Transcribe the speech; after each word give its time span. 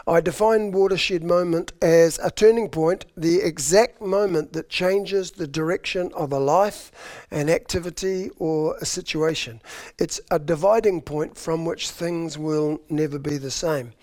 I 0.07 0.21
define 0.21 0.71
watershed 0.71 1.23
moment 1.23 1.73
as 1.81 2.19
a 2.19 2.31
turning 2.31 2.69
point, 2.69 3.05
the 3.15 3.41
exact 3.41 4.01
moment 4.01 4.53
that 4.53 4.69
changes 4.69 5.31
the 5.31 5.47
direction 5.47 6.11
of 6.13 6.31
a 6.31 6.39
life, 6.39 6.91
an 7.31 7.49
activity, 7.49 8.29
or 8.37 8.75
a 8.77 8.85
situation. 8.85 9.61
It's 9.97 10.19
a 10.31 10.39
dividing 10.39 11.01
point 11.01 11.37
from 11.37 11.65
which 11.65 11.89
things 11.89 12.37
will 12.37 12.81
never 12.89 13.19
be 13.19 13.37
the 13.37 13.51
same. 13.51 13.93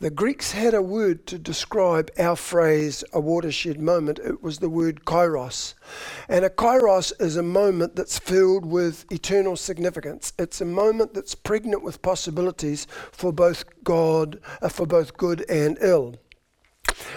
The 0.00 0.10
Greeks 0.10 0.52
had 0.52 0.74
a 0.74 0.82
word 0.82 1.26
to 1.28 1.38
describe 1.38 2.10
our 2.18 2.36
phrase, 2.36 3.04
a 3.12 3.20
watershed 3.20 3.80
moment. 3.80 4.18
It 4.18 4.42
was 4.42 4.58
the 4.58 4.68
word 4.68 5.04
kairos. 5.04 5.74
And 6.28 6.44
a 6.44 6.50
kairos 6.50 7.12
is 7.20 7.36
a 7.36 7.42
moment 7.42 7.96
that's 7.96 8.18
filled 8.18 8.64
with 8.64 9.04
eternal 9.12 9.56
significance. 9.56 10.32
It's 10.38 10.60
a 10.60 10.64
moment 10.64 11.14
that's 11.14 11.34
pregnant 11.34 11.82
with 11.82 12.02
possibilities 12.02 12.86
for 13.12 13.32
both 13.32 13.64
God, 13.84 14.40
uh, 14.62 14.68
for 14.68 14.86
both 14.86 15.03
good 15.12 15.44
and 15.50 15.76
ill. 15.80 16.16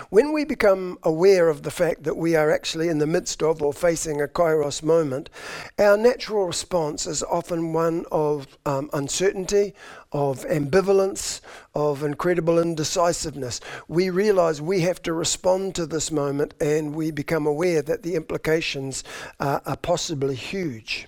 When 0.09 0.31
we 0.31 0.43
become 0.45 0.97
aware 1.03 1.49
of 1.49 1.63
the 1.63 1.71
fact 1.71 2.03
that 2.03 2.17
we 2.17 2.35
are 2.35 2.49
actually 2.49 2.87
in 2.87 2.97
the 2.97 3.07
midst 3.07 3.43
of 3.43 3.61
or 3.61 3.73
facing 3.73 4.21
a 4.21 4.27
kairos 4.27 4.81
moment, 4.81 5.29
our 5.77 5.97
natural 5.97 6.45
response 6.45 7.05
is 7.05 7.21
often 7.23 7.73
one 7.73 8.05
of 8.11 8.47
um, 8.65 8.89
uncertainty, 8.93 9.73
of 10.11 10.45
ambivalence, 10.45 11.41
of 11.75 12.03
incredible 12.03 12.59
indecisiveness. 12.59 13.59
We 13.87 14.09
realize 14.09 14.61
we 14.61 14.81
have 14.81 15.01
to 15.03 15.13
respond 15.13 15.75
to 15.75 15.85
this 15.85 16.11
moment 16.11 16.53
and 16.61 16.95
we 16.95 17.11
become 17.11 17.45
aware 17.45 17.81
that 17.81 18.03
the 18.03 18.15
implications 18.15 19.03
uh, 19.39 19.59
are 19.65 19.77
possibly 19.77 20.35
huge. 20.35 21.07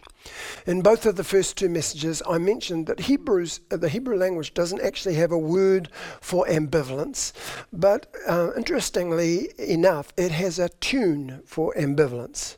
In 0.65 0.81
both 0.81 1.05
of 1.05 1.15
the 1.15 1.23
first 1.23 1.57
two 1.57 1.69
messages, 1.69 2.21
I 2.27 2.37
mentioned 2.37 2.87
that 2.87 3.01
Hebrews, 3.01 3.61
uh, 3.71 3.77
the 3.77 3.89
Hebrew 3.89 4.17
language 4.17 4.53
doesn't 4.53 4.81
actually 4.81 5.15
have 5.15 5.31
a 5.31 5.37
word 5.37 5.89
for 6.21 6.45
ambivalence, 6.45 7.33
but 7.71 8.13
uh, 8.27 8.51
interestingly 8.55 9.49
enough, 9.57 10.13
it 10.17 10.31
has 10.31 10.59
a 10.59 10.69
tune 10.69 11.41
for 11.45 11.73
ambivalence. 11.75 12.57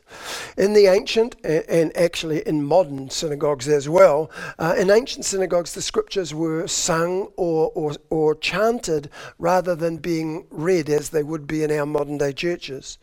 In 0.56 0.72
the 0.72 0.86
ancient, 0.86 1.36
and 1.44 1.96
actually 1.96 2.46
in 2.46 2.64
modern 2.64 3.10
synagogues 3.10 3.68
as 3.68 3.88
well, 3.88 4.30
uh, 4.58 4.74
in 4.76 4.90
ancient 4.90 5.24
synagogues, 5.24 5.74
the 5.74 5.82
scriptures 5.82 6.34
were 6.34 6.66
sung 6.66 7.28
or, 7.36 7.72
or, 7.74 7.92
or 8.10 8.34
chanted 8.34 9.08
rather 9.38 9.74
than 9.74 9.96
being 9.96 10.46
read 10.50 10.88
as 10.88 11.10
they 11.10 11.22
would 11.22 11.46
be 11.46 11.62
in 11.62 11.70
our 11.70 11.86
modern 11.86 12.18
day 12.18 12.32
churches. 12.32 12.98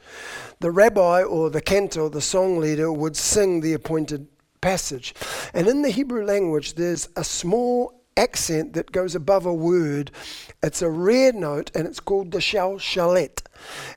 The 0.59 0.71
rabbi 0.71 1.23
or 1.23 1.49
the 1.49 1.61
cantor, 1.61 2.09
the 2.09 2.21
song 2.21 2.59
leader, 2.59 2.91
would 2.91 3.15
sing 3.15 3.61
the 3.61 3.73
appointed 3.73 4.27
passage. 4.61 5.13
And 5.53 5.67
in 5.67 5.81
the 5.81 5.89
Hebrew 5.89 6.25
language, 6.25 6.75
there's 6.75 7.09
a 7.15 7.23
small 7.23 7.99
accent 8.19 8.73
that 8.73 8.91
goes 8.91 9.15
above 9.15 9.45
a 9.45 9.53
word. 9.53 10.11
It's 10.61 10.81
a 10.81 10.89
rare 10.89 11.31
note 11.31 11.71
and 11.73 11.87
it's 11.87 12.01
called 12.01 12.31
the 12.31 12.39
shalshalet. 12.39 13.41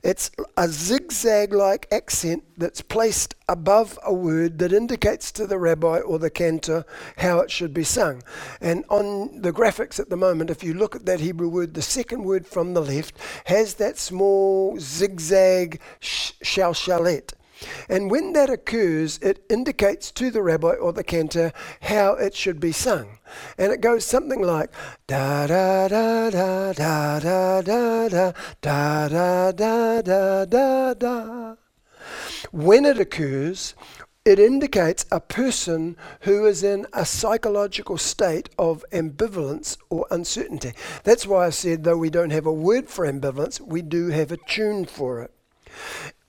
It's 0.02 0.30
a 0.56 0.68
zigzag 0.68 1.52
like 1.52 1.86
accent 1.92 2.44
that's 2.56 2.82
placed 2.82 3.34
above 3.48 3.98
a 4.04 4.14
word 4.14 4.58
that 4.58 4.72
indicates 4.72 5.32
to 5.32 5.46
the 5.46 5.58
rabbi 5.58 5.98
or 5.98 6.18
the 6.18 6.30
cantor 6.30 6.84
how 7.18 7.40
it 7.40 7.50
should 7.50 7.74
be 7.74 7.84
sung. 7.84 8.22
And 8.60 8.84
on 8.88 9.42
the 9.42 9.52
graphics 9.52 9.98
at 9.98 10.08
the 10.08 10.16
moment, 10.16 10.50
if 10.50 10.62
you 10.62 10.74
look 10.74 10.94
at 10.94 11.06
that 11.06 11.20
Hebrew 11.20 11.48
word, 11.48 11.74
the 11.74 11.82
second 11.82 12.24
word 12.24 12.46
from 12.46 12.74
the 12.74 12.82
left 12.82 13.16
has 13.46 13.74
that 13.74 13.98
small 13.98 14.78
zigzag 14.78 15.80
shalshalet. 16.00 17.32
And 17.88 18.10
when 18.10 18.32
that 18.32 18.50
occurs, 18.50 19.18
it 19.18 19.44
indicates 19.48 20.10
to 20.12 20.30
the 20.30 20.42
rabbi 20.42 20.74
or 20.74 20.92
the 20.92 21.04
cantor 21.04 21.52
how 21.82 22.14
it 22.14 22.34
should 22.34 22.60
be 22.60 22.72
sung. 22.72 23.18
And 23.58 23.72
it 23.72 23.80
goes 23.80 24.04
something 24.04 24.42
like 24.42 24.70
da 25.06 25.46
da 25.46 25.88
da 25.88 26.30
da 26.30 26.72
da 26.72 27.18
da 27.20 27.60
da 27.60 28.00
da 28.00 28.32
da 28.60 29.50
da 29.50 29.52
da 29.52 30.02
da 30.02 30.44
da 30.44 30.94
da. 30.94 31.56
When 32.50 32.84
it 32.84 32.98
occurs, 32.98 33.74
it 34.24 34.38
indicates 34.38 35.04
a 35.10 35.20
person 35.20 35.96
who 36.20 36.46
is 36.46 36.62
in 36.62 36.86
a 36.92 37.04
psychological 37.04 37.98
state 37.98 38.48
of 38.58 38.84
ambivalence 38.92 39.76
or 39.90 40.06
uncertainty. 40.10 40.72
That's 41.02 41.26
why 41.26 41.46
I 41.46 41.50
said, 41.50 41.82
though 41.82 41.96
we 41.96 42.10
don't 42.10 42.30
have 42.30 42.46
a 42.46 42.52
word 42.52 42.88
for 42.88 43.04
ambivalence, 43.04 43.60
we 43.60 43.82
do 43.82 44.08
have 44.08 44.30
a 44.30 44.36
tune 44.36 44.84
for 44.84 45.22
it 45.22 45.32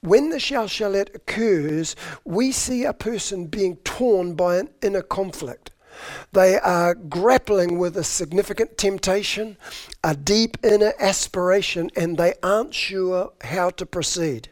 when 0.04 0.30
the 0.30 0.38
shalshalet 0.38 1.16
occurs, 1.16 1.96
we 2.26 2.52
see 2.52 2.84
a 2.84 2.94
person 2.94 3.48
being 3.48 3.78
torn 3.78 4.36
by 4.36 4.58
an 4.58 4.70
inner 4.82 5.02
conflict. 5.02 5.72
They 6.34 6.60
are 6.60 6.94
grappling 6.94 7.78
with 7.78 7.96
a 7.96 8.04
significant 8.04 8.78
temptation, 8.78 9.56
a 10.04 10.14
deep 10.14 10.58
inner 10.62 10.94
aspiration, 11.00 11.90
and 11.96 12.18
they 12.18 12.34
aren't 12.44 12.74
sure 12.74 13.32
how 13.44 13.70
to 13.72 13.86
proceed. 13.86 14.50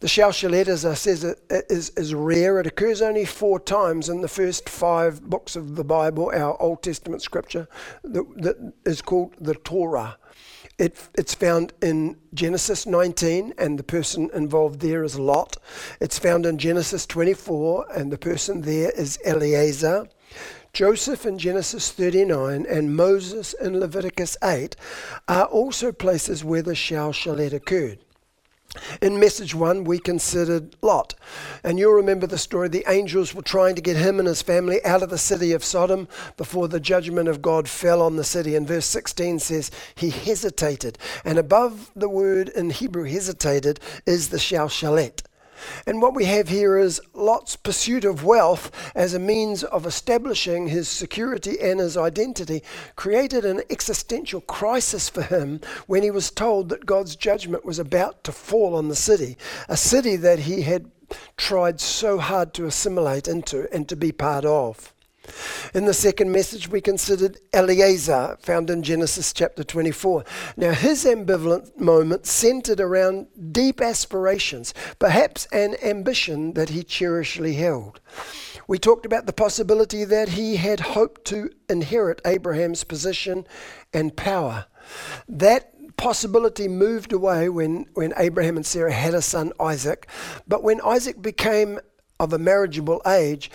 The 0.00 0.06
shalshalet, 0.06 0.68
as 0.68 0.84
I 0.84 0.94
said, 0.94 1.36
is, 1.48 1.90
is 1.90 2.14
rare. 2.14 2.60
It 2.60 2.66
occurs 2.66 3.00
only 3.00 3.24
four 3.24 3.58
times 3.58 4.08
in 4.08 4.20
the 4.20 4.28
first 4.28 4.68
five 4.68 5.22
books 5.22 5.56
of 5.56 5.76
the 5.76 5.84
Bible, 5.84 6.30
our 6.34 6.60
Old 6.60 6.82
Testament 6.82 7.22
scripture, 7.22 7.68
that, 8.04 8.24
that 8.42 8.72
is 8.84 9.00
called 9.00 9.34
the 9.40 9.54
Torah. 9.54 10.18
It, 10.78 10.96
it's 11.14 11.34
found 11.34 11.72
in 11.82 12.16
Genesis 12.32 12.86
19, 12.86 13.54
and 13.58 13.78
the 13.78 13.82
person 13.82 14.30
involved 14.32 14.80
there 14.80 15.02
is 15.02 15.18
Lot. 15.18 15.56
It's 16.00 16.20
found 16.20 16.46
in 16.46 16.56
Genesis 16.56 17.04
24, 17.04 17.86
and 17.92 18.12
the 18.12 18.18
person 18.18 18.62
there 18.62 18.90
is 18.90 19.18
Eliezer. 19.26 20.08
Joseph 20.72 21.26
in 21.26 21.38
Genesis 21.38 21.90
39 21.90 22.64
and 22.66 22.94
Moses 22.94 23.54
in 23.54 23.80
Leviticus 23.80 24.36
8 24.44 24.76
are 25.26 25.46
also 25.46 25.90
places 25.90 26.44
where 26.44 26.62
the 26.62 26.74
shalshalet 26.74 27.52
occurred. 27.52 27.98
In 29.00 29.20
message 29.20 29.54
one, 29.54 29.84
we 29.84 29.98
considered 29.98 30.76
Lot. 30.82 31.14
And 31.64 31.78
you'll 31.78 31.92
remember 31.92 32.26
the 32.26 32.38
story. 32.38 32.68
The 32.68 32.84
angels 32.88 33.34
were 33.34 33.42
trying 33.42 33.74
to 33.74 33.82
get 33.82 33.96
him 33.96 34.18
and 34.18 34.28
his 34.28 34.42
family 34.42 34.84
out 34.84 35.02
of 35.02 35.10
the 35.10 35.18
city 35.18 35.52
of 35.52 35.64
Sodom 35.64 36.08
before 36.36 36.68
the 36.68 36.80
judgment 36.80 37.28
of 37.28 37.42
God 37.42 37.68
fell 37.68 38.02
on 38.02 38.16
the 38.16 38.24
city. 38.24 38.54
And 38.54 38.66
verse 38.66 38.86
16 38.86 39.38
says, 39.38 39.70
He 39.94 40.10
hesitated. 40.10 40.98
And 41.24 41.38
above 41.38 41.90
the 41.94 42.08
word 42.08 42.48
in 42.50 42.70
Hebrew, 42.70 43.04
hesitated, 43.04 43.80
is 44.06 44.28
the 44.28 44.38
shalshalet. 44.38 45.22
And 45.86 46.02
what 46.02 46.14
we 46.14 46.24
have 46.26 46.48
here 46.48 46.78
is 46.78 47.00
Lot's 47.14 47.56
pursuit 47.56 48.04
of 48.04 48.24
wealth 48.24 48.70
as 48.94 49.14
a 49.14 49.18
means 49.18 49.64
of 49.64 49.86
establishing 49.86 50.68
his 50.68 50.88
security 50.88 51.58
and 51.60 51.80
his 51.80 51.96
identity 51.96 52.62
created 52.96 53.44
an 53.44 53.62
existential 53.70 54.40
crisis 54.40 55.08
for 55.08 55.22
him 55.22 55.60
when 55.86 56.02
he 56.02 56.10
was 56.10 56.30
told 56.30 56.68
that 56.68 56.86
God's 56.86 57.16
judgment 57.16 57.64
was 57.64 57.78
about 57.78 58.24
to 58.24 58.32
fall 58.32 58.74
on 58.74 58.88
the 58.88 58.96
city, 58.96 59.36
a 59.68 59.76
city 59.76 60.16
that 60.16 60.40
he 60.40 60.62
had 60.62 60.90
tried 61.36 61.80
so 61.80 62.18
hard 62.18 62.52
to 62.54 62.66
assimilate 62.66 63.28
into 63.28 63.72
and 63.72 63.88
to 63.88 63.96
be 63.96 64.12
part 64.12 64.44
of. 64.44 64.92
In 65.74 65.84
the 65.84 65.94
second 65.94 66.32
message, 66.32 66.68
we 66.68 66.80
considered 66.80 67.38
Eliezer, 67.54 68.36
found 68.40 68.70
in 68.70 68.82
Genesis 68.82 69.32
chapter 69.32 69.64
24. 69.64 70.24
Now, 70.56 70.72
his 70.72 71.04
ambivalent 71.04 71.78
moment 71.78 72.26
centered 72.26 72.80
around 72.80 73.28
deep 73.52 73.80
aspirations, 73.80 74.74
perhaps 74.98 75.46
an 75.52 75.76
ambition 75.82 76.54
that 76.54 76.70
he 76.70 76.82
cherishly 76.82 77.54
held. 77.54 78.00
We 78.66 78.78
talked 78.78 79.06
about 79.06 79.26
the 79.26 79.32
possibility 79.32 80.04
that 80.04 80.30
he 80.30 80.56
had 80.56 80.80
hoped 80.80 81.24
to 81.26 81.50
inherit 81.68 82.20
Abraham's 82.26 82.84
position 82.84 83.46
and 83.92 84.16
power. 84.16 84.66
That 85.28 85.72
possibility 85.96 86.68
moved 86.68 87.12
away 87.12 87.48
when, 87.48 87.86
when 87.94 88.14
Abraham 88.16 88.56
and 88.56 88.64
Sarah 88.64 88.92
had 88.92 89.14
a 89.14 89.22
son, 89.22 89.52
Isaac. 89.60 90.08
But 90.46 90.62
when 90.62 90.80
Isaac 90.82 91.20
became 91.20 91.80
of 92.20 92.32
a 92.32 92.38
marriageable 92.38 93.02
age, 93.06 93.50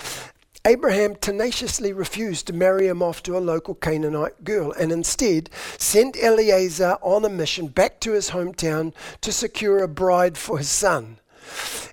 Abraham 0.65 1.15
tenaciously 1.15 1.91
refused 1.91 2.47
to 2.47 2.53
marry 2.53 2.87
him 2.87 3.01
off 3.01 3.21
to 3.23 3.37
a 3.37 3.39
local 3.39 3.75
Canaanite 3.75 4.45
girl 4.45 4.71
and 4.71 4.93
instead 4.93 5.49
sent 5.77 6.15
Eliezer 6.15 6.97
on 7.01 7.25
a 7.25 7.29
mission 7.29 7.67
back 7.67 7.99
to 7.99 8.13
his 8.13 8.29
hometown 8.29 8.93
to 9.19 9.31
secure 9.33 9.83
a 9.83 9.89
bride 9.89 10.37
for 10.37 10.57
his 10.57 10.69
son. 10.69 11.19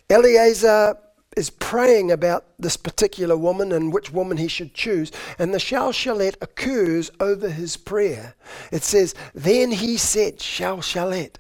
Eliezer 0.08 0.96
is 1.36 1.50
praying 1.50 2.12
about 2.12 2.44
this 2.58 2.76
particular 2.76 3.36
woman 3.36 3.72
and 3.72 3.92
which 3.92 4.12
woman 4.12 4.36
he 4.36 4.48
should 4.48 4.74
choose, 4.74 5.10
and 5.38 5.54
the 5.54 5.58
Shalshelet 5.58 6.36
occurs 6.40 7.10
over 7.18 7.48
his 7.48 7.76
prayer. 7.76 8.34
It 8.70 8.82
says, 8.82 9.14
Then 9.34 9.72
he 9.72 9.96
said, 9.96 10.38
Shalshelet. 10.38 11.36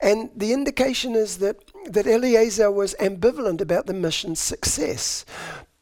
And 0.00 0.30
the 0.34 0.52
indication 0.52 1.14
is 1.14 1.38
that, 1.38 1.56
that 1.86 2.06
Eliezer 2.06 2.70
was 2.70 2.94
ambivalent 3.00 3.60
about 3.60 3.86
the 3.86 3.94
mission's 3.94 4.40
success 4.40 5.24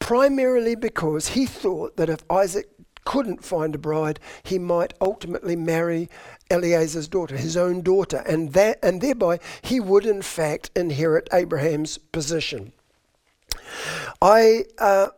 primarily 0.09 0.73
because 0.73 1.27
he 1.27 1.45
thought 1.45 1.95
that 1.95 2.09
if 2.09 2.23
Isaac 2.31 2.67
couldn't 3.05 3.45
find 3.45 3.75
a 3.75 3.77
bride, 3.77 4.19
he 4.41 4.57
might 4.57 4.91
ultimately 4.99 5.55
marry 5.55 6.09
Eliezer's 6.49 7.07
daughter, 7.07 7.37
his 7.37 7.55
own 7.55 7.83
daughter, 7.83 8.23
and 8.25 8.53
that 8.53 8.79
and 8.81 9.01
thereby 9.01 9.37
he 9.61 9.79
would 9.79 10.07
in 10.07 10.23
fact 10.23 10.71
inherit 10.75 11.29
Abraham's 11.31 11.99
position. 11.99 12.71
I 14.19 14.63
uh, 14.79 15.09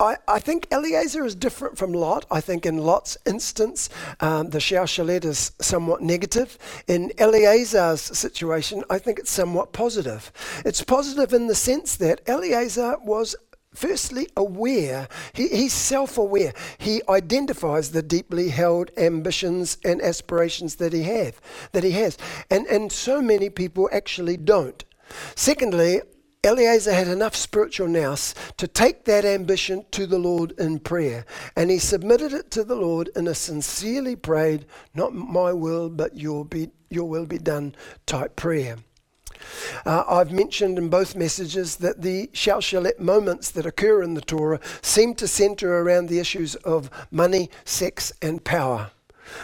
I, 0.00 0.16
I, 0.26 0.40
think 0.40 0.66
Eliezer 0.72 1.24
is 1.24 1.36
different 1.36 1.78
from 1.78 1.92
Lot. 1.92 2.26
I 2.28 2.40
think 2.40 2.66
in 2.66 2.78
Lot's 2.78 3.16
instance, 3.24 3.88
um, 4.18 4.50
the 4.50 4.58
Shalshelet 4.58 5.24
is 5.24 5.52
somewhat 5.60 6.02
negative. 6.02 6.58
In 6.88 7.12
Eliezer's 7.16 8.00
situation, 8.00 8.82
I 8.90 8.98
think 8.98 9.20
it's 9.20 9.30
somewhat 9.30 9.72
positive. 9.72 10.32
It's 10.64 10.82
positive 10.82 11.32
in 11.32 11.46
the 11.46 11.54
sense 11.54 11.94
that 11.98 12.28
Eliezer 12.28 12.96
was 13.04 13.36
firstly 13.74 14.28
aware. 14.36 15.08
He, 15.32 15.48
he's 15.48 15.72
self 15.72 16.18
aware. 16.18 16.52
He 16.78 17.02
identifies 17.08 17.90
the 17.90 18.02
deeply 18.02 18.48
held 18.48 18.90
ambitions 18.96 19.78
and 19.84 20.00
aspirations 20.00 20.76
that 20.76 20.92
he 20.92 21.02
have, 21.04 21.40
that 21.72 21.84
he 21.84 21.92
has. 21.92 22.18
And, 22.50 22.66
and 22.66 22.92
so 22.92 23.22
many 23.22 23.50
people 23.50 23.88
actually 23.92 24.36
don't. 24.36 24.84
Secondly, 25.34 26.00
Eliezer 26.44 26.92
had 26.92 27.06
enough 27.06 27.36
spiritual 27.36 27.86
nous 27.86 28.34
to 28.56 28.66
take 28.66 29.04
that 29.04 29.24
ambition 29.24 29.84
to 29.92 30.08
the 30.08 30.18
Lord 30.18 30.52
in 30.58 30.80
prayer. 30.80 31.24
And 31.54 31.70
he 31.70 31.78
submitted 31.78 32.32
it 32.32 32.50
to 32.52 32.64
the 32.64 32.74
Lord 32.74 33.10
in 33.14 33.28
a 33.28 33.34
sincerely 33.34 34.16
prayed, 34.16 34.66
not 34.92 35.14
my 35.14 35.52
will, 35.52 35.88
but 35.88 36.16
your, 36.16 36.44
be, 36.44 36.70
your 36.90 37.08
will 37.08 37.26
be 37.26 37.38
done 37.38 37.76
type 38.06 38.34
prayer. 38.34 38.78
Uh, 39.84 40.04
I've 40.08 40.32
mentioned 40.32 40.78
in 40.78 40.88
both 40.88 41.16
messages 41.16 41.76
that 41.76 42.02
the 42.02 42.28
Shalshelet 42.28 42.98
moments 42.98 43.50
that 43.50 43.66
occur 43.66 44.02
in 44.02 44.14
the 44.14 44.20
Torah 44.20 44.60
seem 44.80 45.14
to 45.16 45.28
center 45.28 45.78
around 45.78 46.08
the 46.08 46.18
issues 46.18 46.54
of 46.56 46.90
money, 47.10 47.50
sex, 47.64 48.12
and 48.20 48.44
power. 48.44 48.90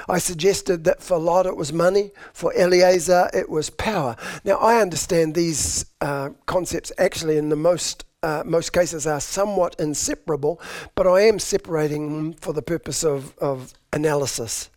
I 0.09 0.19
suggested 0.19 0.85
that 0.85 1.03
for 1.03 1.19
Lot 1.19 1.47
it 1.47 1.57
was 1.57 1.73
money, 1.73 2.13
for 2.33 2.53
Eliezer 2.55 3.31
it 3.33 3.49
was 3.49 3.71
power. 3.71 4.17
Now 4.45 4.59
I 4.59 4.81
understand 4.81 5.35
these 5.35 5.87
uh, 6.01 6.31
concepts 6.47 6.93
actually 6.99 7.39
in 7.39 7.49
the 7.49 7.57
most 7.57 8.05
uh, 8.23 8.43
most 8.45 8.73
cases 8.73 9.07
are 9.07 9.21
somewhat 9.21 9.77
inseparable, 9.79 10.61
but 10.97 11.07
I 11.07 11.21
am 11.21 11.39
separating 11.39 12.17
them 12.17 12.33
for 12.33 12.53
the 12.53 12.63
purpose 12.63 13.05
of, 13.05 13.37
of 13.39 13.75
analysis. 13.93 14.71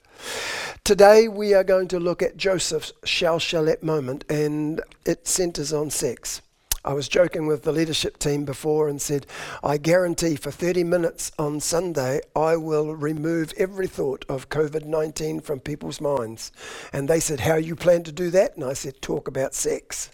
Today 0.83 1.27
we 1.27 1.53
are 1.53 1.63
going 1.63 1.88
to 1.89 2.00
look 2.00 2.21
at 2.21 2.38
Joseph's 2.38 2.91
Shalshelet 3.06 3.83
moment, 3.83 4.25
and 4.29 4.81
it 5.06 5.27
centers 5.27 5.71
on 5.71 5.89
sex. 5.89 6.41
I 6.83 6.94
was 6.94 7.07
joking 7.07 7.45
with 7.45 7.62
the 7.62 7.71
leadership 7.71 8.18
team 8.18 8.44
before 8.44 8.89
and 8.89 9.00
said, 9.00 9.27
I 9.63 9.77
guarantee 9.77 10.35
for 10.35 10.50
30 10.50 10.83
minutes 10.83 11.31
on 11.38 11.59
Sunday, 11.59 12.21
I 12.35 12.57
will 12.57 12.95
remove 12.95 13.53
every 13.56 13.85
thought 13.85 14.25
of 14.27 14.50
COVID 14.50 14.85
19 14.85 15.41
from 15.41 15.59
people's 15.59 16.01
minds. 16.01 16.51
And 16.91 17.07
they 17.07 17.19
said, 17.19 17.41
How 17.41 17.56
you 17.56 17.75
plan 17.75 18.01
to 18.03 18.12
do 18.12 18.31
that? 18.31 18.56
And 18.56 18.65
I 18.65 18.74
said, 18.74 19.00
Talk 19.00 19.27
about 19.27 19.53
sex. 19.53 20.09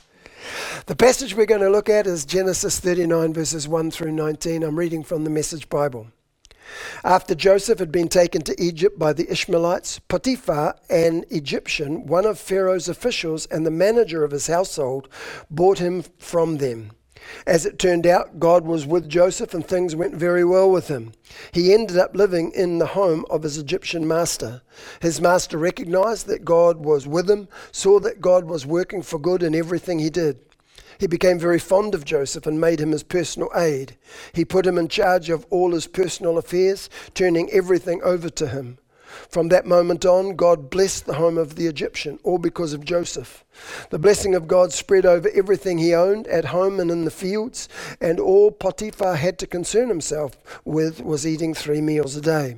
The 0.87 0.95
passage 0.95 1.35
we're 1.35 1.45
going 1.45 1.61
to 1.61 1.69
look 1.69 1.89
at 1.89 2.05
is 2.05 2.25
Genesis 2.25 2.79
39, 2.79 3.33
verses 3.33 3.67
1 3.67 3.91
through 3.91 4.11
19. 4.11 4.63
I'm 4.63 4.77
reading 4.77 5.03
from 5.03 5.23
the 5.23 5.29
Message 5.29 5.69
Bible. 5.69 6.07
After 7.03 7.35
Joseph 7.35 7.79
had 7.79 7.91
been 7.91 8.07
taken 8.07 8.41
to 8.43 8.61
Egypt 8.61 8.97
by 8.99 9.13
the 9.13 9.29
Ishmaelites, 9.31 9.99
Potiphar, 9.99 10.75
an 10.89 11.25
Egyptian, 11.29 12.05
one 12.05 12.25
of 12.25 12.39
Pharaoh's 12.39 12.89
officials 12.89 13.45
and 13.47 13.65
the 13.65 13.71
manager 13.71 14.23
of 14.23 14.31
his 14.31 14.47
household, 14.47 15.09
bought 15.49 15.79
him 15.79 16.03
from 16.17 16.57
them. 16.57 16.91
As 17.45 17.65
it 17.65 17.79
turned 17.79 18.07
out, 18.07 18.39
God 18.39 18.65
was 18.65 18.85
with 18.85 19.09
Joseph 19.09 19.53
and 19.53 19.65
things 19.65 19.95
went 19.95 20.15
very 20.15 20.45
well 20.45 20.69
with 20.71 20.87
him. 20.87 21.13
He 21.51 21.73
ended 21.73 21.97
up 21.97 22.15
living 22.15 22.51
in 22.51 22.79
the 22.79 22.87
home 22.87 23.25
of 23.29 23.43
his 23.43 23.57
Egyptian 23.57 24.07
master. 24.07 24.61
His 25.01 25.19
master 25.19 25.57
recognized 25.57 26.27
that 26.27 26.45
God 26.45 26.77
was 26.77 27.07
with 27.07 27.29
him, 27.29 27.47
saw 27.71 27.99
that 27.99 28.21
God 28.21 28.45
was 28.45 28.65
working 28.65 29.01
for 29.01 29.19
good 29.19 29.43
in 29.43 29.55
everything 29.55 29.99
he 29.99 30.09
did. 30.09 30.39
He 30.97 31.07
became 31.07 31.39
very 31.39 31.59
fond 31.59 31.93
of 31.93 32.05
Joseph 32.05 32.45
and 32.45 32.59
made 32.59 32.79
him 32.79 32.91
his 32.91 33.03
personal 33.03 33.49
aide. 33.55 33.97
He 34.33 34.45
put 34.45 34.65
him 34.65 34.77
in 34.77 34.87
charge 34.87 35.29
of 35.29 35.45
all 35.49 35.71
his 35.71 35.87
personal 35.87 36.37
affairs, 36.37 36.89
turning 37.13 37.49
everything 37.51 38.01
over 38.03 38.29
to 38.29 38.47
him. 38.47 38.79
From 39.29 39.47
that 39.49 39.65
moment 39.65 40.05
on, 40.05 40.35
God 40.35 40.69
blessed 40.69 41.05
the 41.05 41.15
home 41.15 41.37
of 41.37 41.55
the 41.55 41.67
Egyptian, 41.67 42.19
all 42.23 42.37
because 42.37 42.73
of 42.73 42.85
Joseph. 42.85 43.43
The 43.89 43.99
blessing 43.99 44.35
of 44.35 44.47
God 44.47 44.73
spread 44.73 45.05
over 45.05 45.29
everything 45.33 45.77
he 45.77 45.93
owned, 45.93 46.27
at 46.27 46.45
home 46.45 46.79
and 46.79 46.91
in 46.91 47.05
the 47.05 47.11
fields, 47.11 47.69
and 48.01 48.19
all 48.19 48.51
Potiphar 48.51 49.15
had 49.15 49.39
to 49.39 49.47
concern 49.47 49.89
himself 49.89 50.37
with 50.65 51.01
was 51.01 51.25
eating 51.25 51.53
three 51.53 51.81
meals 51.81 52.15
a 52.15 52.21
day. 52.21 52.57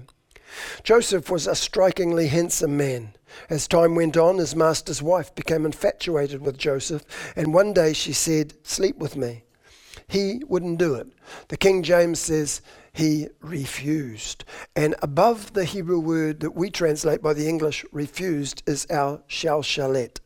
Joseph 0.84 1.30
was 1.30 1.48
a 1.48 1.56
strikingly 1.56 2.28
handsome 2.28 2.76
man. 2.76 3.14
As 3.50 3.68
time 3.68 3.96
went 3.96 4.18
on, 4.18 4.38
his 4.38 4.56
master's 4.56 5.02
wife 5.02 5.34
became 5.36 5.66
infatuated 5.66 6.42
with 6.42 6.58
Joseph, 6.58 7.04
and 7.36 7.54
one 7.54 7.74
day 7.74 7.94
she 7.94 8.14
said, 8.14 8.54
Sleep 8.64 8.98
with 8.98 9.16
me. 9.16 9.44
He 10.08 10.42
wouldn't 10.48 10.80
do 10.80 10.96
it. 10.96 11.08
The 11.50 11.58
King 11.58 11.84
James 11.84 12.20
says 12.20 12.62
he 12.92 13.28
refused. 13.42 14.44
And 14.76 14.96
above 15.02 15.54
the 15.54 15.66
Hebrew 15.66 16.00
word 16.00 16.40
that 16.40 16.56
we 16.56 16.70
translate 16.72 17.22
by 17.22 17.34
the 17.34 17.48
English 17.48 17.86
refused 17.92 18.64
is 18.66 18.88
our 18.90 19.22
shalshelet. 19.28 20.20